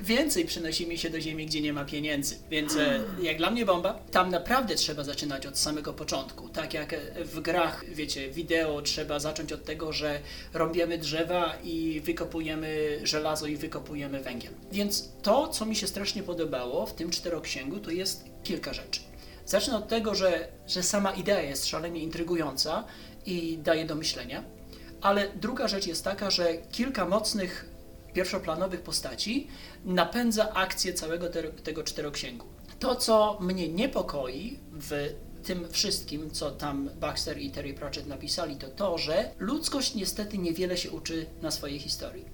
Więcej 0.00 0.44
przenosimy 0.44 0.98
się 0.98 1.10
do 1.10 1.20
Ziemi, 1.20 1.46
gdzie 1.46 1.60
nie 1.60 1.72
ma 1.72 1.84
pieniędzy. 1.84 2.36
Więc 2.50 2.76
e, 2.76 3.00
jak 3.22 3.38
dla 3.38 3.50
mnie 3.50 3.66
bomba, 3.66 3.98
tam 4.10 4.30
naprawdę 4.30 4.74
trzeba 4.74 5.04
zaczynać 5.04 5.46
od 5.46 5.58
samego 5.58 5.92
początku. 5.92 6.48
Tak 6.48 6.74
jak 6.74 6.96
w 7.24 7.40
grach, 7.40 7.84
wiecie, 7.88 8.30
wideo 8.30 8.82
trzeba 8.82 9.18
zacząć 9.18 9.52
od 9.52 9.64
tego, 9.64 9.92
że 9.92 10.20
rąbiemy 10.52 10.98
drzewa 10.98 11.54
i 11.64 12.00
wykopujemy 12.04 13.00
żelazo 13.02 13.46
i 13.46 13.56
wykopujemy 13.56 14.20
węgiel. 14.20 14.52
Więc 14.72 15.08
to, 15.22 15.48
co 15.48 15.66
mi 15.66 15.76
się 15.76 15.86
strasznie 15.86 16.22
podobało 16.22 16.86
w 16.86 16.94
tym 16.94 17.10
czteroksięgu, 17.10 17.80
to 17.80 17.90
jest 17.90 18.24
kilka 18.42 18.72
rzeczy. 18.72 19.00
Zacznę 19.46 19.76
od 19.76 19.88
tego, 19.88 20.14
że, 20.14 20.48
że 20.66 20.82
sama 20.82 21.12
idea 21.12 21.42
jest 21.42 21.66
szalenie 21.66 22.00
intrygująca 22.00 22.84
i 23.26 23.58
daje 23.58 23.86
do 23.86 23.94
myślenia. 23.94 24.44
Ale 25.00 25.28
druga 25.36 25.68
rzecz 25.68 25.86
jest 25.86 26.04
taka, 26.04 26.30
że 26.30 26.54
kilka 26.72 27.04
mocnych 27.04 27.73
pierwszoplanowych 28.14 28.82
postaci 28.82 29.48
napędza 29.84 30.52
akcję 30.52 30.92
całego 30.92 31.28
te, 31.28 31.42
tego 31.42 31.82
czteroksięgu. 31.82 32.46
To, 32.78 32.96
co 32.96 33.38
mnie 33.40 33.68
niepokoi 33.68 34.58
w 34.72 35.14
tym 35.44 35.68
wszystkim, 35.70 36.30
co 36.30 36.50
tam 36.50 36.90
Baxter 37.00 37.38
i 37.38 37.50
Terry 37.50 37.74
Pratchett 37.74 38.06
napisali, 38.06 38.56
to 38.56 38.68
to, 38.68 38.98
że 38.98 39.30
ludzkość 39.38 39.94
niestety 39.94 40.38
niewiele 40.38 40.76
się 40.76 40.90
uczy 40.90 41.26
na 41.42 41.50
swojej 41.50 41.78
historii. 41.78 42.24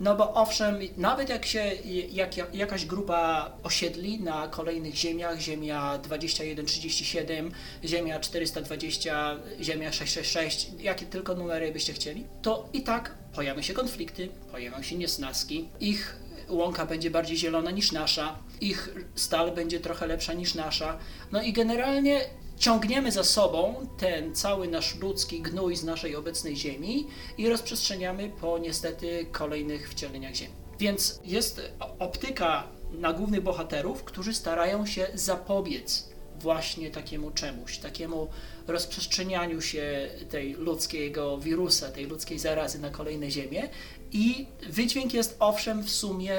No 0.00 0.16
bo 0.16 0.34
owszem, 0.34 0.78
nawet 0.96 1.28
jak 1.28 1.46
się 1.46 1.72
jak, 2.10 2.36
jak, 2.36 2.54
jakaś 2.54 2.86
grupa 2.86 3.52
osiedli 3.62 4.20
na 4.20 4.48
kolejnych 4.48 4.94
ziemiach, 4.94 5.40
ziemia 5.40 5.98
2137, 5.98 7.50
ziemia 7.84 8.20
420, 8.20 9.36
ziemia 9.60 9.92
666, 9.92 10.70
jakie 10.80 11.06
tylko 11.06 11.34
numery 11.34 11.72
byście 11.72 11.92
chcieli, 11.92 12.26
to 12.42 12.68
i 12.72 12.82
tak 12.82 13.14
pojawią 13.36 13.62
się 13.62 13.74
konflikty, 13.74 14.28
pojawią 14.52 14.82
się 14.82 14.96
niesnaski, 14.96 15.68
ich 15.80 16.16
łąka 16.48 16.86
będzie 16.86 17.10
bardziej 17.10 17.36
zielona 17.36 17.70
niż 17.70 17.92
nasza, 17.92 18.38
ich 18.60 18.94
stal 19.14 19.52
będzie 19.52 19.80
trochę 19.80 20.06
lepsza 20.06 20.32
niż 20.32 20.54
nasza. 20.54 20.98
No 21.32 21.42
i 21.42 21.52
generalnie 21.52 22.20
ciągniemy 22.58 23.12
za 23.12 23.24
sobą 23.24 23.86
ten 23.98 24.34
cały 24.34 24.68
nasz 24.68 24.96
ludzki 24.96 25.42
gnój 25.42 25.76
z 25.76 25.84
naszej 25.84 26.16
obecnej 26.16 26.56
Ziemi 26.56 27.06
i 27.38 27.48
rozprzestrzeniamy 27.48 28.30
po 28.40 28.58
niestety 28.58 29.26
kolejnych 29.32 29.90
wcieleniach 29.90 30.34
Ziemi. 30.34 30.54
Więc 30.78 31.20
jest 31.24 31.72
optyka 31.98 32.68
na 32.92 33.12
głównych 33.12 33.42
bohaterów, 33.42 34.04
którzy 34.04 34.34
starają 34.34 34.86
się 34.86 35.06
zapobiec 35.14 36.08
właśnie 36.40 36.90
takiemu 36.90 37.30
czemuś, 37.30 37.78
takiemu 37.78 38.28
rozprzestrzenianiu 38.66 39.60
się 39.60 40.08
tej 40.30 40.52
ludzkiego 40.52 41.38
wirusa, 41.38 41.90
tej 41.90 42.06
ludzkiej 42.06 42.38
zarazy 42.38 42.78
na 42.78 42.90
kolejne 42.90 43.30
ziemię. 43.30 43.68
I 44.12 44.46
wydźwięk 44.70 45.14
jest 45.14 45.36
owszem 45.40 45.82
w 45.82 45.90
sumie 45.90 46.34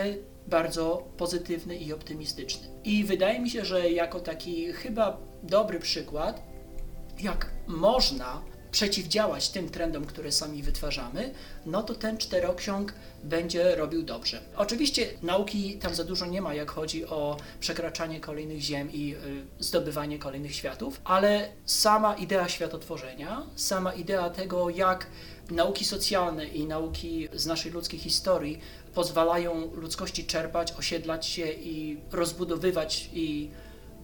bardzo 0.48 1.08
pozytywny 1.18 1.78
i 1.78 1.94
optymistyczny. 1.94 2.68
I 2.84 3.04
wydaje 3.04 3.40
mi 3.40 3.50
się, 3.50 3.66
że 3.66 3.92
jako 3.92 4.20
taki 4.20 4.74
chyba 4.74 5.18
dobry 5.44 5.80
przykład, 5.80 6.44
jak 7.20 7.52
można 7.68 8.42
przeciwdziałać 8.78 9.50
tym 9.50 9.70
trendom, 9.70 10.06
które 10.06 10.32
sami 10.32 10.64
wytwarzamy, 10.64 11.34
no 11.66 11.84
to 11.84 11.96
ten 11.96 12.18
czteroksiąg 12.18 12.94
będzie 13.24 13.76
robił 13.76 14.04
dobrze. 14.04 14.42
Oczywiście 14.58 15.08
nauki 15.24 15.78
tam 15.78 15.96
za 15.96 16.04
dużo 16.04 16.26
nie 16.26 16.42
ma, 16.42 16.54
jak 16.54 16.72
chodzi 16.72 17.06
o 17.06 17.38
przekraczanie 17.60 18.20
kolejnych 18.20 18.62
ziem 18.62 18.92
i 18.94 19.16
y, 19.60 19.64
zdobywanie 19.64 20.20
kolejnych 20.20 20.56
światów, 20.56 21.02
ale 21.04 21.50
sama 21.66 22.16
idea 22.16 22.50
światotworzenia, 22.50 23.44
sama 23.56 23.94
idea 23.94 24.30
tego, 24.30 24.70
jak 24.70 25.08
nauki 25.52 25.86
socjalne 25.86 26.46
i 26.46 26.68
nauki 26.68 27.28
z 27.34 27.46
naszej 27.46 27.72
ludzkiej 27.72 28.00
historii 28.00 28.60
pozwalają 28.94 29.72
ludzkości 29.74 30.26
czerpać, 30.26 30.74
osiedlać 30.80 31.26
się 31.26 31.52
i 31.52 31.98
rozbudowywać 32.12 33.10
i 33.14 33.50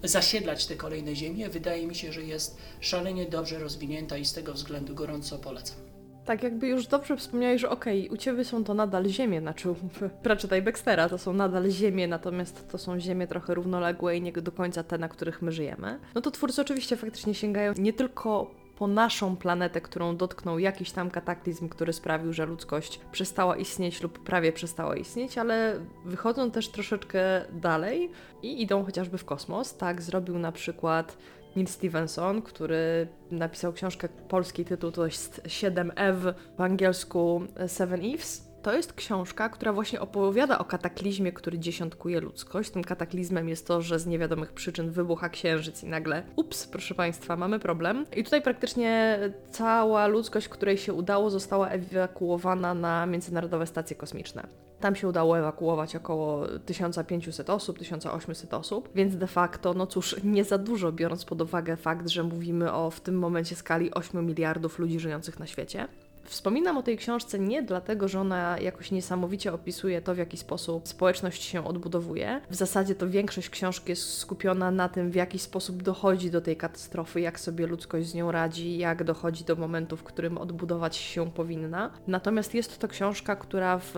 zasiedlać 0.04 0.66
te 0.66 0.76
kolejne 0.76 1.16
ziemie, 1.16 1.50
wydaje 1.50 1.88
mi 1.88 1.96
się, 1.96 2.12
że 2.12 2.24
jest 2.24 2.58
szalenie 2.80 3.26
dobrze 3.26 3.60
rozwinięta 3.60 4.18
i 4.18 4.26
z 4.26 4.34
tego 4.34 4.54
względu 4.54 4.96
gorąco 4.96 5.40
polecam. 5.40 5.78
Tak, 6.26 6.44
jakby 6.44 6.68
już 6.68 6.88
dobrze 6.88 7.18
wspomniałeś, 7.18 7.62
że 7.62 7.70
okay, 7.70 8.08
u 8.12 8.18
Ciebie 8.18 8.46
są 8.46 8.64
to 8.64 8.74
nadal 8.74 9.08
ziemie, 9.08 9.42
znaczy 9.42 9.70
Pratchetta 10.24 10.58
i 10.58 10.62
Baxtera 10.62 11.10
to 11.10 11.18
są 11.18 11.34
nadal 11.34 11.70
ziemie, 11.70 12.08
natomiast 12.08 12.70
to 12.72 12.78
są 12.78 13.00
ziemie 13.00 13.28
trochę 13.28 13.54
równoległe 13.54 14.18
i 14.18 14.22
nie 14.22 14.32
do 14.32 14.52
końca 14.52 14.84
te, 14.84 14.98
na 14.98 15.10
których 15.10 15.42
my 15.42 15.52
żyjemy. 15.52 16.00
No 16.16 16.22
to 16.22 16.32
twórcy 16.32 16.62
oczywiście 16.62 16.96
faktycznie 16.96 17.34
sięgają 17.34 17.74
nie 17.78 17.94
tylko 17.94 18.52
po 18.84 18.88
naszą 18.88 19.38
planetę, 19.38 19.82
którą 19.82 20.18
dotknął 20.18 20.60
jakiś 20.60 20.92
tam 20.92 21.12
kataklizm, 21.12 21.70
który 21.70 21.94
sprawił, 21.94 22.34
że 22.34 22.46
ludzkość 22.46 23.00
przestała 23.12 23.58
istnieć 23.58 24.02
lub 24.02 24.20
prawie 24.24 24.52
przestała 24.52 24.96
istnieć, 24.96 25.38
ale 25.38 25.80
wychodzą 26.06 26.52
też 26.52 26.70
troszeczkę 26.70 27.22
dalej 27.52 28.12
i 28.42 28.62
idą 28.62 28.86
chociażby 28.86 29.18
w 29.18 29.26
kosmos. 29.26 29.78
Tak 29.78 30.02
zrobił 30.02 30.40
na 30.40 30.52
przykład 30.52 31.18
Neil 31.56 31.68
Stevenson, 31.68 32.42
który 32.42 33.08
napisał 33.32 33.74
książkę, 33.74 34.10
polski 34.10 34.66
tytuł 34.66 34.92
to 34.92 35.06
jest 35.06 35.42
7 35.48 35.92
Ew, 35.96 36.18
w 36.58 36.62
angielsku 36.62 37.42
Seven 37.68 38.02
Eves 38.06 38.53
to 38.64 38.74
jest 38.74 38.94
książka, 38.94 39.50
która 39.50 39.74
właśnie 39.74 40.02
opowiada 40.02 40.60
o 40.60 40.66
kataklizmie, 40.66 41.32
który 41.32 41.60
dziesiątkuje 41.60 42.22
ludzkość. 42.22 42.70
Tym 42.70 42.84
kataklizmem 42.84 43.50
jest 43.50 43.68
to, 43.68 43.82
że 43.82 44.00
z 44.00 44.06
niewiadomych 44.06 44.54
przyczyn 44.54 44.92
wybucha 44.92 45.30
księżyc 45.30 45.84
i 45.84 45.88
nagle, 45.88 46.24
ups, 46.36 46.68
proszę 46.68 46.96
Państwa, 46.96 47.36
mamy 47.36 47.60
problem. 47.60 48.06
I 48.16 48.24
tutaj 48.24 48.42
praktycznie 48.42 49.20
cała 49.52 50.08
ludzkość, 50.08 50.50
której 50.50 50.78
się 50.78 50.94
udało, 50.94 51.30
została 51.30 51.70
ewakuowana 51.70 52.74
na 52.74 53.06
międzynarodowe 53.06 53.68
stacje 53.68 53.96
kosmiczne. 53.96 54.48
Tam 54.80 54.96
się 54.96 55.08
udało 55.08 55.40
ewakuować 55.40 55.96
około 55.96 56.48
1500 56.66 57.50
osób, 57.50 57.80
1800 57.80 58.54
osób, 58.54 58.90
więc 58.96 59.16
de 59.16 59.28
facto, 59.28 59.74
no 59.74 59.88
cóż, 59.88 60.16
nie 60.24 60.44
za 60.44 60.58
dużo, 60.58 60.92
biorąc 60.92 61.26
pod 61.26 61.42
uwagę 61.42 61.78
fakt, 61.78 62.10
że 62.10 62.24
mówimy 62.24 62.74
o 62.74 62.92
w 62.92 63.02
tym 63.02 63.20
momencie 63.20 63.56
skali 63.56 63.94
8 63.94 64.26
miliardów 64.26 64.80
ludzi 64.80 65.00
żyjących 65.00 65.40
na 65.40 65.48
świecie. 65.48 65.88
Wspominam 66.26 66.78
o 66.78 66.84
tej 66.84 66.98
książce 66.98 67.40
nie 67.40 67.64
dlatego, 67.64 68.08
że 68.08 68.20
ona 68.20 68.60
jakoś 68.60 68.92
niesamowicie 68.92 69.54
opisuje 69.54 70.02
to, 70.02 70.16
w 70.16 70.18
jaki 70.18 70.38
sposób 70.38 70.88
społeczność 70.88 71.44
się 71.44 71.66
odbudowuje. 71.66 72.42
W 72.50 72.56
zasadzie 72.56 72.96
to 72.96 73.10
większość 73.10 73.50
książki 73.50 73.90
jest 73.90 74.18
skupiona 74.18 74.72
na 74.72 74.90
tym, 74.90 75.12
w 75.12 75.16
jaki 75.16 75.40
sposób 75.40 75.84
dochodzi 75.84 76.32
do 76.32 76.42
tej 76.42 76.58
katastrofy, 76.58 77.22
jak 77.22 77.40
sobie 77.40 77.68
ludzkość 77.68 78.08
z 78.08 78.14
nią 78.14 78.32
radzi, 78.32 78.78
jak 78.78 79.04
dochodzi 79.04 79.44
do 79.44 79.56
momentu, 79.56 79.98
w 79.98 80.04
którym 80.04 80.38
odbudować 80.38 80.96
się 80.96 81.32
powinna. 81.32 81.92
Natomiast 82.08 82.54
jest 82.54 82.80
to 82.80 82.88
książka, 82.88 83.36
która 83.36 83.78
w 83.78 83.94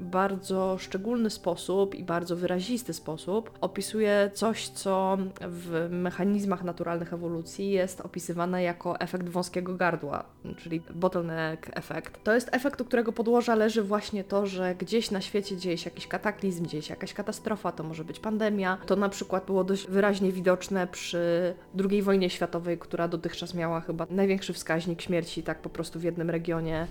bardzo 0.00 0.78
szczególny 0.78 1.30
sposób 1.30 1.94
i 1.94 2.04
bardzo 2.04 2.36
wyrazisty 2.36 2.92
sposób 2.92 3.50
opisuje 3.60 4.30
coś, 4.34 4.68
co 4.68 5.18
w 5.40 5.88
mechanizmach 5.90 6.64
naturalnych 6.64 7.12
ewolucji 7.12 7.70
jest 7.70 8.00
opisywane 8.00 8.62
jako 8.62 9.00
efekt 9.00 9.28
wąskiego 9.28 9.74
gardła, 9.74 10.24
czyli 10.56 10.82
bottleneck 10.94 11.63
efekt. 11.74 12.24
To 12.24 12.34
jest 12.34 12.48
efekt, 12.52 12.80
u 12.80 12.84
którego 12.84 13.12
podłoża 13.12 13.54
leży 13.54 13.82
właśnie 13.82 14.24
to, 14.24 14.46
że 14.46 14.74
gdzieś 14.74 15.10
na 15.10 15.20
świecie 15.20 15.56
dzieje 15.56 15.78
się 15.78 15.90
jakiś 15.90 16.06
kataklizm, 16.06 16.66
dzieje 16.66 16.82
się 16.82 16.92
jakaś 16.92 17.14
katastrofa, 17.14 17.72
to 17.72 17.82
może 17.82 18.04
być 18.04 18.20
pandemia. 18.20 18.78
To 18.86 18.96
na 18.96 19.08
przykład 19.08 19.46
było 19.46 19.64
dość 19.64 19.86
wyraźnie 19.86 20.32
widoczne 20.32 20.86
przy 20.86 21.54
II 21.90 22.02
wojnie 22.02 22.30
światowej, 22.30 22.78
która 22.78 23.08
dotychczas 23.08 23.54
miała 23.54 23.80
chyba 23.80 24.06
największy 24.10 24.52
wskaźnik 24.52 25.02
śmierci 25.02 25.42
tak 25.42 25.62
po 25.62 25.70
prostu 25.70 26.00
w 26.00 26.02
jednym 26.02 26.30
regionie 26.30 26.86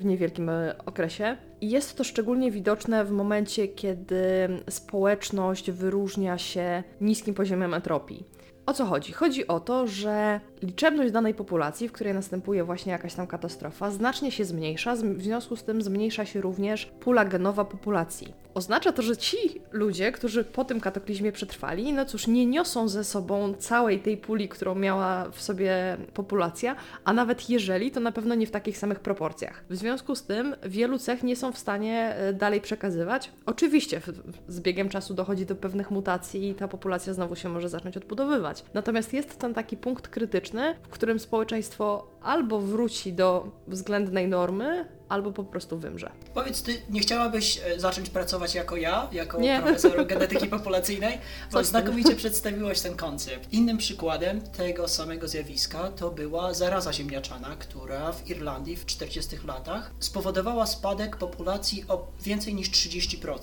w 0.00 0.04
niewielkim 0.04 0.48
e, 0.48 0.74
okresie. 0.86 1.36
I 1.60 1.70
jest 1.70 1.96
to 1.96 2.04
szczególnie 2.04 2.50
widoczne 2.50 3.04
w 3.04 3.10
momencie, 3.10 3.68
kiedy 3.68 4.48
społeczność 4.70 5.70
wyróżnia 5.70 6.38
się 6.38 6.82
niskim 7.00 7.34
poziomem 7.34 7.74
entropii. 7.74 8.24
O 8.68 8.72
co 8.72 8.86
chodzi? 8.86 9.12
Chodzi 9.12 9.46
o 9.46 9.60
to, 9.60 9.86
że 9.86 10.40
liczebność 10.62 11.12
danej 11.12 11.34
populacji, 11.34 11.88
w 11.88 11.92
której 11.92 12.14
następuje 12.14 12.64
właśnie 12.64 12.92
jakaś 12.92 13.14
tam 13.14 13.26
katastrofa, 13.26 13.90
znacznie 13.90 14.32
się 14.32 14.44
zmniejsza, 14.44 14.96
w 14.96 15.22
związku 15.22 15.56
z 15.56 15.64
tym 15.64 15.82
zmniejsza 15.82 16.24
się 16.26 16.40
również 16.40 16.86
pula 16.86 17.24
genowa 17.24 17.64
populacji. 17.64 18.34
Oznacza 18.54 18.92
to, 18.92 19.02
że 19.02 19.16
ci 19.16 19.36
ludzie, 19.72 20.12
którzy 20.12 20.44
po 20.44 20.64
tym 20.64 20.80
kataklizmie 20.80 21.32
przetrwali, 21.32 21.92
no 21.92 22.04
cóż, 22.04 22.26
nie 22.26 22.46
niosą 22.46 22.88
ze 22.88 23.04
sobą 23.04 23.54
całej 23.54 24.00
tej 24.00 24.16
puli, 24.16 24.48
którą 24.48 24.74
miała 24.74 25.30
w 25.30 25.42
sobie 25.42 25.96
populacja, 26.14 26.76
a 27.04 27.12
nawet 27.12 27.50
jeżeli, 27.50 27.90
to 27.90 28.00
na 28.00 28.12
pewno 28.12 28.34
nie 28.34 28.46
w 28.46 28.50
takich 28.50 28.78
samych 28.78 29.00
proporcjach. 29.00 29.64
W 29.70 29.76
związku 29.76 30.14
z 30.14 30.22
tym 30.22 30.56
wielu 30.62 30.98
cech 30.98 31.22
nie 31.22 31.36
są 31.36 31.52
w 31.52 31.58
stanie 31.58 32.14
e, 32.14 32.32
dalej 32.32 32.60
przekazywać. 32.60 33.30
Oczywiście 33.46 34.00
z 34.48 34.60
biegiem 34.60 34.88
czasu 34.88 35.14
dochodzi 35.14 35.46
do 35.46 35.54
pewnych 35.56 35.90
mutacji 35.90 36.48
i 36.48 36.54
ta 36.54 36.68
populacja 36.68 37.14
znowu 37.14 37.36
się 37.36 37.48
może 37.48 37.68
zacząć 37.68 37.96
odbudowywać. 37.96 38.57
Natomiast 38.74 39.12
jest 39.12 39.38
ten 39.38 39.54
taki 39.54 39.76
punkt 39.76 40.08
krytyczny, 40.08 40.74
w 40.82 40.88
którym 40.88 41.18
społeczeństwo 41.18 42.06
albo 42.22 42.60
wróci 42.60 43.12
do 43.12 43.50
względnej 43.68 44.28
normy, 44.28 44.88
albo 45.08 45.32
po 45.32 45.44
prostu 45.44 45.78
wymrze. 45.78 46.10
Powiedz, 46.34 46.62
ty 46.62 46.82
nie 46.90 47.00
chciałabyś 47.00 47.60
e, 47.64 47.80
zacząć 47.80 48.10
pracować 48.10 48.54
jako 48.54 48.76
ja, 48.76 49.08
jako 49.12 49.40
Nie. 49.40 49.60
profesor 49.62 50.06
genetyki 50.06 50.46
populacyjnej? 50.46 51.18
Bo 51.52 51.64
znakomicie 51.64 52.16
przedstawiłaś 52.22 52.80
ten 52.80 52.96
koncept. 52.96 53.52
Innym 53.52 53.78
przykładem 53.78 54.40
tego 54.40 54.88
samego 54.88 55.28
zjawiska 55.28 55.88
to 55.90 56.10
była 56.10 56.54
zaraza 56.54 56.92
ziemniaczana, 56.92 57.56
która 57.56 58.12
w 58.12 58.30
Irlandii 58.30 58.76
w 58.76 58.86
40 58.86 59.36
latach 59.46 59.90
spowodowała 59.98 60.66
spadek 60.66 61.16
populacji 61.16 61.84
o 61.88 62.06
więcej 62.22 62.54
niż 62.54 62.70
30%. 62.70 63.38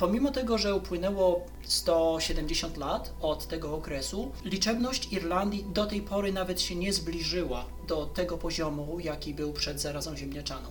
Pomimo 0.00 0.30
tego, 0.30 0.58
że 0.58 0.74
upłynęło 0.74 1.46
170 1.62 2.76
lat 2.76 3.12
od 3.20 3.46
tego 3.46 3.74
okresu, 3.74 4.32
liczebność 4.44 5.12
Irlandii 5.12 5.64
do 5.74 5.86
tej 5.86 6.00
pory 6.00 6.32
nawet 6.32 6.60
się 6.60 6.74
nie 6.74 6.92
zbliżyła 6.92 7.64
do 7.88 8.06
tego 8.06 8.38
poziomu, 8.38 9.00
jaki 9.00 9.34
był 9.34 9.52
przed 9.52 9.80
zarazą 9.80 10.16
ziemniaczaną. 10.16 10.68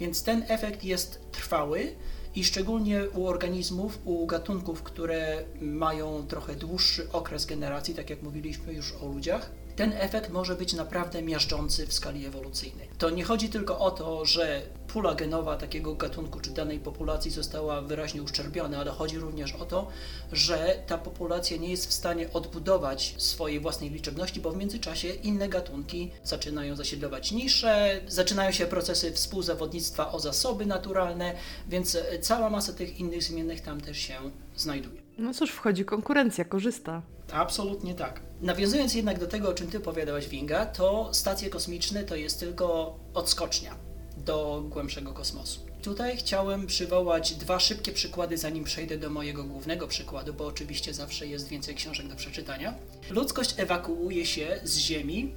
Więc 0.00 0.22
ten 0.22 0.44
efekt 0.48 0.84
jest 0.84 1.20
trwały 1.32 1.92
i 2.34 2.44
szczególnie 2.44 3.10
u 3.14 3.26
organizmów, 3.26 3.98
u 4.04 4.26
gatunków, 4.26 4.82
które 4.82 5.44
mają 5.60 6.26
trochę 6.26 6.54
dłuższy 6.54 7.12
okres 7.12 7.46
generacji, 7.46 7.94
tak 7.94 8.10
jak 8.10 8.22
mówiliśmy 8.22 8.72
już 8.72 8.92
o 8.92 9.06
ludziach, 9.06 9.50
ten 9.78 9.92
efekt 9.92 10.30
może 10.30 10.54
być 10.54 10.72
naprawdę 10.72 11.22
miażdżący 11.22 11.86
w 11.86 11.92
skali 11.92 12.26
ewolucyjnej. 12.26 12.88
To 12.98 13.10
nie 13.10 13.24
chodzi 13.24 13.48
tylko 13.48 13.78
o 13.78 13.90
to, 13.90 14.24
że 14.24 14.62
pula 14.88 15.14
genowa 15.14 15.56
takiego 15.56 15.94
gatunku 15.94 16.40
czy 16.40 16.50
danej 16.50 16.78
populacji 16.78 17.30
została 17.30 17.80
wyraźnie 17.82 18.22
uszczerbiona, 18.22 18.78
ale 18.78 18.90
chodzi 18.90 19.18
również 19.18 19.54
o 19.54 19.64
to, 19.64 19.88
że 20.32 20.82
ta 20.86 20.98
populacja 20.98 21.56
nie 21.56 21.70
jest 21.70 21.88
w 21.88 21.92
stanie 21.92 22.32
odbudować 22.32 23.14
swojej 23.18 23.60
własnej 23.60 23.90
liczebności, 23.90 24.40
bo 24.40 24.50
w 24.50 24.56
międzyczasie 24.56 25.08
inne 25.08 25.48
gatunki 25.48 26.10
zaczynają 26.24 26.76
zasiedlować 26.76 27.32
nisze, 27.32 28.00
zaczynają 28.08 28.52
się 28.52 28.66
procesy 28.66 29.12
współzawodnictwa 29.12 30.12
o 30.12 30.20
zasoby 30.20 30.66
naturalne, 30.66 31.34
więc 31.68 31.98
cała 32.20 32.50
masa 32.50 32.72
tych 32.72 33.00
innych 33.00 33.22
zmiennych 33.22 33.60
tam 33.60 33.80
też 33.80 33.98
się 33.98 34.14
znajduje. 34.56 35.02
No 35.18 35.34
cóż, 35.34 35.50
wchodzi 35.50 35.84
konkurencja, 35.84 36.44
korzysta. 36.44 37.02
Absolutnie 37.32 37.94
tak. 37.94 38.27
Nawiązując 38.42 38.94
jednak 38.94 39.18
do 39.18 39.26
tego, 39.26 39.48
o 39.48 39.54
czym 39.54 39.70
Ty 39.70 39.78
opowiadałaś, 39.78 40.28
Winga, 40.28 40.66
to 40.66 41.10
stacje 41.12 41.50
kosmiczne 41.50 42.04
to 42.04 42.16
jest 42.16 42.40
tylko 42.40 42.98
odskocznia 43.14 43.74
do 44.16 44.64
głębszego 44.68 45.12
kosmosu. 45.12 45.60
Tutaj 45.82 46.16
chciałem 46.16 46.66
przywołać 46.66 47.34
dwa 47.34 47.60
szybkie 47.60 47.92
przykłady, 47.92 48.38
zanim 48.38 48.64
przejdę 48.64 48.98
do 48.98 49.10
mojego 49.10 49.44
głównego 49.44 49.88
przykładu, 49.88 50.34
bo 50.34 50.46
oczywiście 50.46 50.94
zawsze 50.94 51.26
jest 51.26 51.48
więcej 51.48 51.74
książek 51.74 52.08
do 52.08 52.16
przeczytania. 52.16 52.74
Ludzkość 53.10 53.54
ewakuuje 53.56 54.26
się 54.26 54.60
z 54.64 54.76
Ziemi 54.78 55.32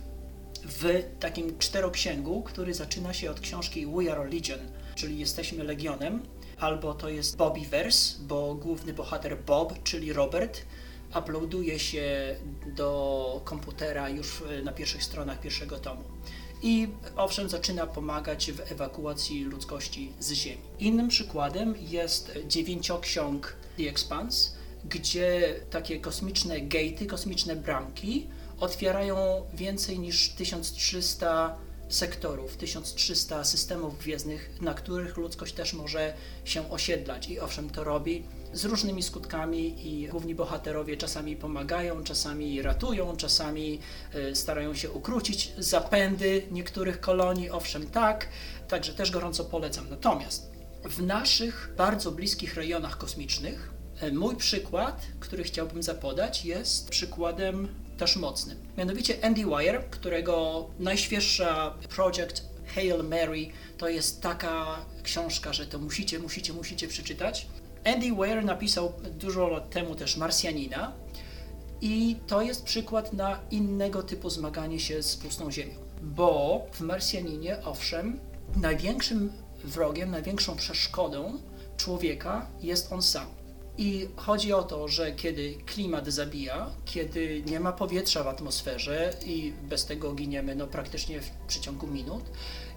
w 0.63 1.03
takim 1.20 1.58
czteroksięgu, 1.60 2.43
który 2.43 2.74
zaczyna 2.74 3.13
się 3.13 3.31
od 3.31 3.39
książki 3.39 3.88
We 3.88 4.12
Are 4.12 4.29
Legion, 4.29 4.60
czyli 4.96 5.20
Jesteśmy 5.20 5.63
Legionem, 5.63 6.22
albo 6.60 6.93
to 6.93 7.10
jest 7.10 7.38
Bobbyverse, 7.38 8.20
bo 8.22 8.55
główny 8.55 8.93
bohater 8.93 9.43
Bob, 9.43 9.84
czyli 9.84 10.13
Robert, 10.13 10.62
uploaduje 11.20 11.80
się 11.80 12.36
do 12.65 13.41
komputera 13.46 14.10
już 14.10 14.27
w- 14.27 14.63
na 14.63 14.72
pierwszych 14.72 15.03
stronach 15.03 15.39
pierwszego 15.39 15.80
tomu. 15.80 16.03
I 16.63 16.88
owszem, 17.15 17.50
zaczyna 17.50 17.88
pomagać 17.88 18.51
w 18.51 18.72
ewakuacji 18.72 19.44
ludzkości 19.44 20.13
z 20.20 20.32
Ziemi. 20.32 20.62
Innym 20.80 21.08
przykładem 21.08 21.75
jest 21.89 22.32
dziewięcioksiąg 22.48 23.56
The 23.77 23.84
Expanse, 23.89 24.50
gdzie 24.89 25.56
takie 25.70 26.00
kosmiczne 26.00 26.62
gatey, 26.62 27.08
kosmiczne 27.08 27.56
bramki 27.56 28.27
otwierają 28.60 29.18
więcej 29.53 30.00
niż 30.00 30.30
1300 30.30 31.56
sektorów, 31.89 32.58
1300 32.58 33.44
systemów 33.44 34.00
gwiezdnych, 34.00 34.50
na 34.62 34.74
których 34.74 35.18
ludzkość 35.18 35.53
też 35.53 35.74
może 35.74 36.13
się 36.46 36.70
osiedlać. 36.72 37.30
I 37.30 37.39
owszem, 37.39 37.70
to 37.70 37.84
robi 37.84 38.24
z 38.53 38.65
różnymi 38.65 39.04
skutkami 39.04 39.88
i 39.88 40.08
główni 40.08 40.36
bohaterowie 40.36 40.97
czasami 40.97 41.36
pomagają, 41.36 42.04
czasami 42.04 42.62
ratują, 42.62 43.17
czasami 43.17 43.80
y, 44.15 44.36
starają 44.36 44.73
się 44.73 44.91
ukrócić 44.91 45.54
zapędy 45.58 46.43
niektórych 46.52 46.99
kolonii, 46.99 47.49
owszem 47.49 47.88
tak, 47.88 48.28
także 48.67 48.93
też 48.93 49.12
gorąco 49.12 49.45
polecam. 49.45 49.89
Natomiast 49.89 50.52
w 50.84 51.02
naszych 51.02 51.73
bardzo 51.78 52.12
bliskich 52.12 52.56
rejonach 52.56 52.97
kosmicznych 52.97 53.71
e, 53.99 54.12
mój 54.12 54.36
przykład, 54.36 55.02
który 55.19 55.43
chciałbym 55.43 55.84
zapodać, 55.84 56.45
jest 56.45 56.89
przykładem 56.89 57.67
też 57.97 58.15
mocnym. 58.15 58.58
Mianowicie 58.78 59.26
Andy 59.26 59.41
Wire, 59.45 59.84
którego 59.91 60.65
najświeższa 60.80 61.73
projekt 61.89 62.43
Hail 62.76 63.04
Mary 63.04 63.47
to 63.78 63.89
jest 63.89 64.21
taka 64.21 64.86
książka, 65.04 65.54
że 65.54 65.67
to 65.67 65.80
musicie, 65.80 66.19
musicie, 66.19 66.54
musicie 66.54 66.88
przeczytać. 66.88 67.47
Andy 67.86 68.13
Weir 68.13 68.46
napisał 68.46 68.94
dużo 69.12 69.48
lat 69.48 69.70
temu 69.70 69.96
też 69.96 70.17
Marsjanina 70.17 70.94
i 71.82 72.15
to 72.28 72.41
jest 72.41 72.63
przykład 72.63 73.13
na 73.13 73.39
innego 73.52 74.04
typu 74.04 74.30
zmaganie 74.30 74.80
się 74.80 75.04
z 75.04 75.17
pustą 75.17 75.52
ziemią. 75.52 75.74
Bo 76.02 76.62
w 76.72 76.82
Marsjaninie, 76.82 77.58
owszem, 77.65 78.20
największym 78.56 79.32
wrogiem, 79.63 80.12
największą 80.12 80.56
przeszkodą 80.56 81.39
człowieka 81.78 82.48
jest 82.62 82.94
on 82.94 83.02
sam. 83.02 83.26
I 83.78 84.08
chodzi 84.15 84.54
o 84.54 84.63
to, 84.63 84.88
że 84.88 85.12
kiedy 85.12 85.56
klimat 85.65 86.08
zabija, 86.08 86.70
kiedy 86.86 87.44
nie 87.46 87.60
ma 87.60 87.72
powietrza 87.72 88.24
w 88.24 88.28
atmosferze 88.28 89.13
i 89.26 89.54
bez 89.63 89.86
tego 89.86 90.13
giniemy 90.13 90.56
no, 90.56 90.67
praktycznie 90.67 91.22
w 91.22 91.30
przeciągu 91.48 91.88
minut, 91.88 92.24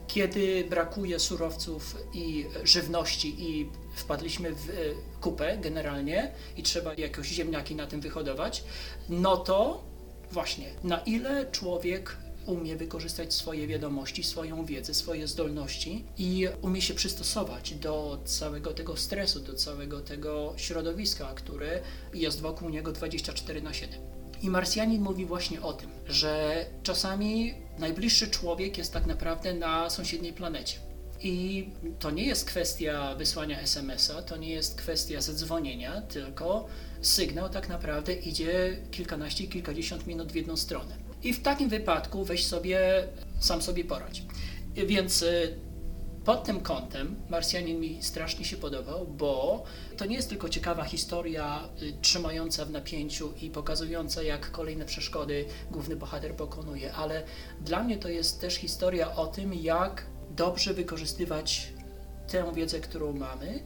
kiedy 0.06 0.64
brakuje 0.70 1.18
surowców 1.18 1.96
i 2.12 2.46
żywności 2.64 3.50
i 3.50 3.68
wpadliśmy 3.94 4.54
w 4.54 4.70
e, 4.70 4.72
kupę 5.20 5.58
generalnie 5.58 6.32
i 6.56 6.62
trzeba 6.62 6.94
jakoś 6.94 7.26
ziemniaki 7.26 7.74
na 7.74 7.86
tym 7.86 8.00
wyhodować, 8.00 8.64
no 9.08 9.36
to 9.36 9.84
właśnie 10.32 10.70
na 10.84 10.98
ile 10.98 11.50
człowiek 11.50 12.16
umie 12.46 12.76
wykorzystać 12.76 13.34
swoje 13.34 13.66
wiadomości, 13.66 14.24
swoją 14.24 14.64
wiedzę, 14.64 14.94
swoje 14.94 15.28
zdolności 15.28 16.04
i 16.18 16.48
umie 16.62 16.82
się 16.82 16.94
przystosować 16.94 17.74
do 17.74 18.22
całego 18.24 18.70
tego 18.72 18.96
stresu, 18.96 19.40
do 19.40 19.54
całego 19.54 20.00
tego 20.00 20.54
środowiska, 20.56 21.34
które 21.34 21.80
jest 22.14 22.40
wokół 22.40 22.70
niego 22.70 22.92
24 22.92 23.62
na 23.62 23.74
7. 23.74 24.13
I 24.44 24.50
Marsjanin 24.50 25.02
mówi 25.02 25.26
właśnie 25.26 25.62
o 25.62 25.72
tym, 25.72 25.90
że 26.08 26.64
czasami 26.82 27.54
najbliższy 27.78 28.30
człowiek 28.30 28.78
jest 28.78 28.92
tak 28.92 29.06
naprawdę 29.06 29.54
na 29.54 29.90
sąsiedniej 29.90 30.32
planecie. 30.32 30.78
I 31.22 31.68
to 31.98 32.10
nie 32.10 32.26
jest 32.26 32.44
kwestia 32.44 33.14
wysłania 33.14 33.60
SMS-a, 33.60 34.22
to 34.22 34.36
nie 34.36 34.50
jest 34.50 34.74
kwestia 34.74 35.20
zadzwonienia, 35.20 36.00
tylko 36.00 36.66
sygnał 37.00 37.48
tak 37.48 37.68
naprawdę 37.68 38.14
idzie 38.14 38.76
kilkanaście, 38.90 39.46
kilkadziesiąt 39.46 40.06
minut 40.06 40.32
w 40.32 40.34
jedną 40.34 40.56
stronę. 40.56 40.96
I 41.22 41.32
w 41.32 41.42
takim 41.42 41.68
wypadku 41.68 42.24
weź 42.24 42.46
sobie, 42.46 43.08
sam 43.40 43.62
sobie 43.62 43.84
poradź. 43.84 44.22
Więc 44.86 45.22
y, 45.22 45.58
pod 46.24 46.44
tym 46.44 46.60
kątem 46.60 47.16
Marsjanin 47.28 47.80
mi 47.80 48.02
strasznie 48.02 48.44
się 48.44 48.56
podobał, 48.56 49.06
bo 49.06 49.64
to 49.96 50.04
nie 50.04 50.16
jest 50.16 50.28
tylko 50.28 50.48
ciekawa 50.48 50.84
historia 50.84 51.68
y, 51.82 51.92
trzymająca 52.02 52.64
w 52.64 52.70
napięciu 52.70 53.32
i 53.40 53.50
pokazująca, 53.50 54.22
jak 54.22 54.50
kolejne 54.50 54.84
przeszkody 54.84 55.44
główny 55.70 55.96
bohater 55.96 56.36
pokonuje, 56.36 56.92
ale 56.92 57.22
dla 57.60 57.82
mnie 57.82 57.98
to 57.98 58.08
jest 58.08 58.40
też 58.40 58.54
historia 58.54 59.16
o 59.16 59.26
tym, 59.26 59.54
jak 59.54 60.06
dobrze 60.30 60.74
wykorzystywać 60.74 61.72
tę 62.28 62.52
wiedzę, 62.54 62.80
którą 62.80 63.12
mamy 63.12 63.62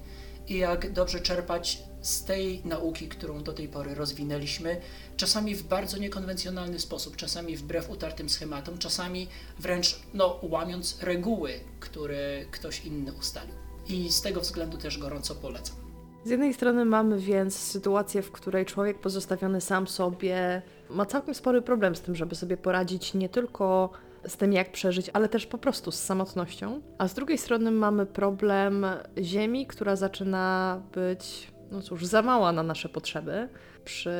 i 0.48 0.58
jak 0.58 0.92
dobrze 0.92 1.20
czerpać 1.20 1.82
z 2.02 2.24
tej 2.24 2.62
nauki, 2.64 3.08
którą 3.08 3.42
do 3.42 3.52
tej 3.52 3.68
pory 3.68 3.94
rozwinęliśmy, 3.94 4.80
czasami 5.16 5.54
w 5.54 5.62
bardzo 5.62 5.98
niekonwencjonalny 5.98 6.78
sposób, 6.78 7.16
czasami 7.16 7.56
wbrew 7.56 7.90
utartym 7.90 8.28
schematom, 8.28 8.78
czasami 8.78 9.28
wręcz 9.58 10.00
no, 10.14 10.40
łamiąc 10.42 10.98
reguły, 11.02 11.52
które 11.80 12.44
ktoś 12.50 12.84
inny 12.84 13.12
ustalił. 13.12 13.54
I 13.88 14.12
z 14.12 14.22
tego 14.22 14.40
względu 14.40 14.78
też 14.78 14.98
gorąco 14.98 15.34
polecam. 15.34 15.76
Z 16.24 16.30
jednej 16.30 16.54
strony 16.54 16.84
mamy 16.84 17.18
więc 17.18 17.56
sytuację, 17.56 18.22
w 18.22 18.32
której 18.32 18.66
człowiek 18.66 18.98
pozostawiony 18.98 19.60
sam 19.60 19.86
sobie 19.86 20.62
ma 20.90 21.06
całkiem 21.06 21.34
spory 21.34 21.62
problem 21.62 21.96
z 21.96 22.00
tym, 22.00 22.16
żeby 22.16 22.34
sobie 22.34 22.56
poradzić 22.56 23.14
nie 23.14 23.28
tylko 23.28 23.90
z 24.26 24.36
tym, 24.36 24.52
jak 24.52 24.72
przeżyć, 24.72 25.10
ale 25.12 25.28
też 25.28 25.46
po 25.46 25.58
prostu 25.58 25.92
z 25.92 26.00
samotnością. 26.00 26.80
A 26.98 27.08
z 27.08 27.14
drugiej 27.14 27.38
strony 27.38 27.70
mamy 27.70 28.06
problem 28.06 28.86
Ziemi, 29.22 29.66
która 29.66 29.96
zaczyna 29.96 30.80
być, 30.94 31.52
no 31.70 31.82
cóż, 31.82 32.06
za 32.06 32.22
mała 32.22 32.52
na 32.52 32.62
nasze 32.62 32.88
potrzeby. 32.88 33.48
Przy 33.84 34.10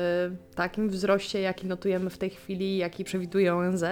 takim 0.55 0.89
wzroście, 0.89 1.41
jaki 1.41 1.67
notujemy 1.67 2.09
w 2.09 2.17
tej 2.17 2.29
chwili, 2.29 2.77
jaki 2.77 3.03
przewiduje 3.03 3.55
ONZ, 3.55 3.83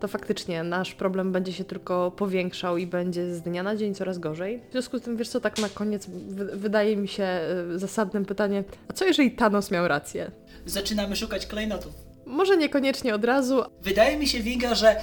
to 0.00 0.08
faktycznie 0.08 0.62
nasz 0.62 0.94
problem 0.94 1.32
będzie 1.32 1.52
się 1.52 1.64
tylko 1.64 2.10
powiększał 2.10 2.76
i 2.76 2.86
będzie 2.86 3.34
z 3.34 3.42
dnia 3.42 3.62
na 3.62 3.76
dzień 3.76 3.94
coraz 3.94 4.18
gorzej. 4.18 4.62
W 4.68 4.72
związku 4.72 4.98
z 4.98 5.02
tym, 5.02 5.16
wiesz 5.16 5.28
co, 5.28 5.40
tak 5.40 5.58
na 5.58 5.68
koniec 5.68 6.06
wydaje 6.52 6.96
mi 6.96 7.08
się 7.08 7.40
y, 7.74 7.78
zasadnym 7.78 8.24
pytanie, 8.24 8.64
a 8.88 8.92
co 8.92 9.04
jeżeli 9.04 9.30
Thanos 9.30 9.70
miał 9.70 9.88
rację? 9.88 10.30
Zaczynamy 10.66 11.16
szukać 11.16 11.46
klejnotów. 11.46 12.11
Może 12.32 12.56
niekoniecznie 12.56 13.14
od 13.14 13.24
razu, 13.24 13.62
Wydaje 13.82 14.16
mi 14.16 14.26
się, 14.26 14.40
Winga, 14.40 14.74
że 14.74 14.90
e, 14.90 15.00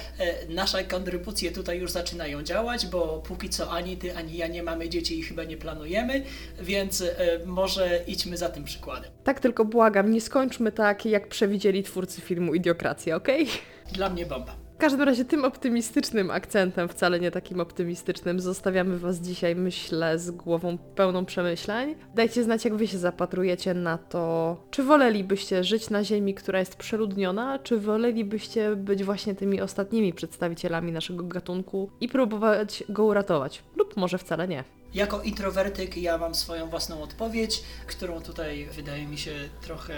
nasze 0.48 0.84
kontrybucje 0.84 1.50
tutaj 1.52 1.78
już 1.78 1.90
zaczynają 1.90 2.42
działać, 2.42 2.86
bo 2.86 3.22
póki 3.28 3.48
co 3.48 3.70
ani 3.70 3.96
ty, 3.96 4.16
ani 4.16 4.36
ja 4.36 4.46
nie 4.46 4.62
mamy 4.62 4.88
dzieci 4.88 5.18
i 5.18 5.22
chyba 5.22 5.44
nie 5.44 5.56
planujemy, 5.56 6.22
więc 6.60 7.00
e, 7.00 7.06
może 7.46 8.00
idźmy 8.06 8.36
za 8.36 8.48
tym 8.48 8.64
przykładem. 8.64 9.10
tak 9.24 9.40
tylko 9.40 9.64
błagam, 9.64 10.10
nie 10.10 10.20
skończmy 10.20 10.72
tak, 10.72 11.06
jak 11.06 11.28
przewidzieli 11.28 11.82
twórcy 11.82 12.20
filmu 12.20 12.54
Idiokracja, 12.54 13.16
okej? 13.16 13.46
Dla 13.92 14.10
mnie 14.10 14.26
bomba. 14.26 14.59
W 14.80 14.82
każdym 14.82 15.02
razie 15.02 15.24
tym 15.24 15.44
optymistycznym 15.44 16.30
akcentem, 16.30 16.88
wcale 16.88 17.20
nie 17.20 17.30
takim 17.30 17.60
optymistycznym, 17.60 18.40
zostawiamy 18.40 18.98
Was 18.98 19.18
dzisiaj, 19.18 19.56
myślę, 19.56 20.18
z 20.18 20.30
głową 20.30 20.78
pełną 20.78 21.24
przemyśleń. 21.24 21.94
Dajcie 22.14 22.44
znać, 22.44 22.64
jak 22.64 22.74
Wy 22.74 22.86
się 22.86 22.98
zapatrujecie 22.98 23.74
na 23.74 23.98
to, 23.98 24.56
czy 24.70 24.82
wolelibyście 24.82 25.64
żyć 25.64 25.90
na 25.90 26.04
Ziemi, 26.04 26.34
która 26.34 26.58
jest 26.58 26.76
przeludniona, 26.76 27.58
czy 27.58 27.78
wolelibyście 27.78 28.76
być 28.76 29.04
właśnie 29.04 29.34
tymi 29.34 29.60
ostatnimi 29.60 30.12
przedstawicielami 30.12 30.92
naszego 30.92 31.24
gatunku 31.24 31.90
i 32.00 32.08
próbować 32.08 32.84
go 32.88 33.04
uratować, 33.04 33.62
lub 33.76 33.96
może 33.96 34.18
wcale 34.18 34.48
nie. 34.48 34.64
Jako 34.94 35.22
introwertyk 35.22 35.96
ja 35.96 36.18
mam 36.18 36.34
swoją 36.34 36.66
własną 36.66 37.02
odpowiedź, 37.02 37.62
którą 37.86 38.20
tutaj 38.20 38.68
wydaje 38.76 39.06
mi 39.06 39.18
się 39.18 39.32
trochę 39.62 39.94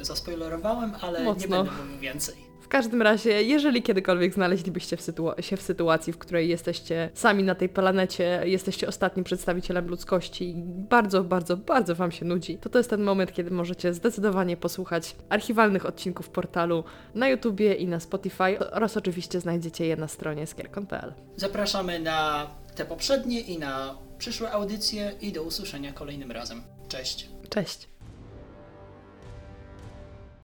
e, 0.00 0.04
zaspoilerowałem, 0.04 0.92
ale 1.00 1.24
Mocno. 1.24 1.42
nie 1.42 1.64
będę 1.64 1.82
mówił 1.82 2.00
więcej. 2.00 2.49
W 2.70 2.72
każdym 2.72 3.02
razie, 3.02 3.42
jeżeli 3.42 3.82
kiedykolwiek 3.82 4.34
znaleźlibyście 4.34 4.96
w 4.96 5.00
się 5.40 5.56
w 5.56 5.62
sytuacji, 5.62 6.12
w 6.12 6.18
której 6.18 6.48
jesteście 6.48 7.10
sami 7.14 7.42
na 7.42 7.54
tej 7.54 7.68
planecie, 7.68 8.42
jesteście 8.44 8.88
ostatnim 8.88 9.24
przedstawicielem 9.24 9.88
ludzkości 9.88 10.50
i 10.50 10.62
bardzo, 10.64 11.24
bardzo, 11.24 11.56
bardzo 11.56 11.94
Wam 11.94 12.12
się 12.12 12.24
nudzi, 12.24 12.58
to 12.58 12.68
to 12.68 12.78
jest 12.78 12.90
ten 12.90 13.02
moment, 13.02 13.32
kiedy 13.32 13.50
możecie 13.50 13.94
zdecydowanie 13.94 14.56
posłuchać 14.56 15.16
archiwalnych 15.28 15.86
odcinków 15.86 16.28
portalu 16.28 16.84
na 17.14 17.28
YouTubie 17.28 17.74
i 17.74 17.86
na 17.86 18.00
Spotify 18.00 18.58
oraz 18.72 18.96
oczywiście 18.96 19.40
znajdziecie 19.40 19.86
je 19.86 19.96
na 19.96 20.08
stronie 20.08 20.46
skierkon.pl. 20.46 21.12
Zapraszamy 21.36 21.98
na 21.98 22.46
te 22.74 22.84
poprzednie 22.84 23.40
i 23.40 23.58
na 23.58 23.98
przyszłe 24.18 24.52
audycje 24.52 25.12
i 25.20 25.32
do 25.32 25.42
usłyszenia 25.42 25.92
kolejnym 25.92 26.32
razem. 26.32 26.62
Cześć! 26.88 27.28
Cześć! 27.48 27.99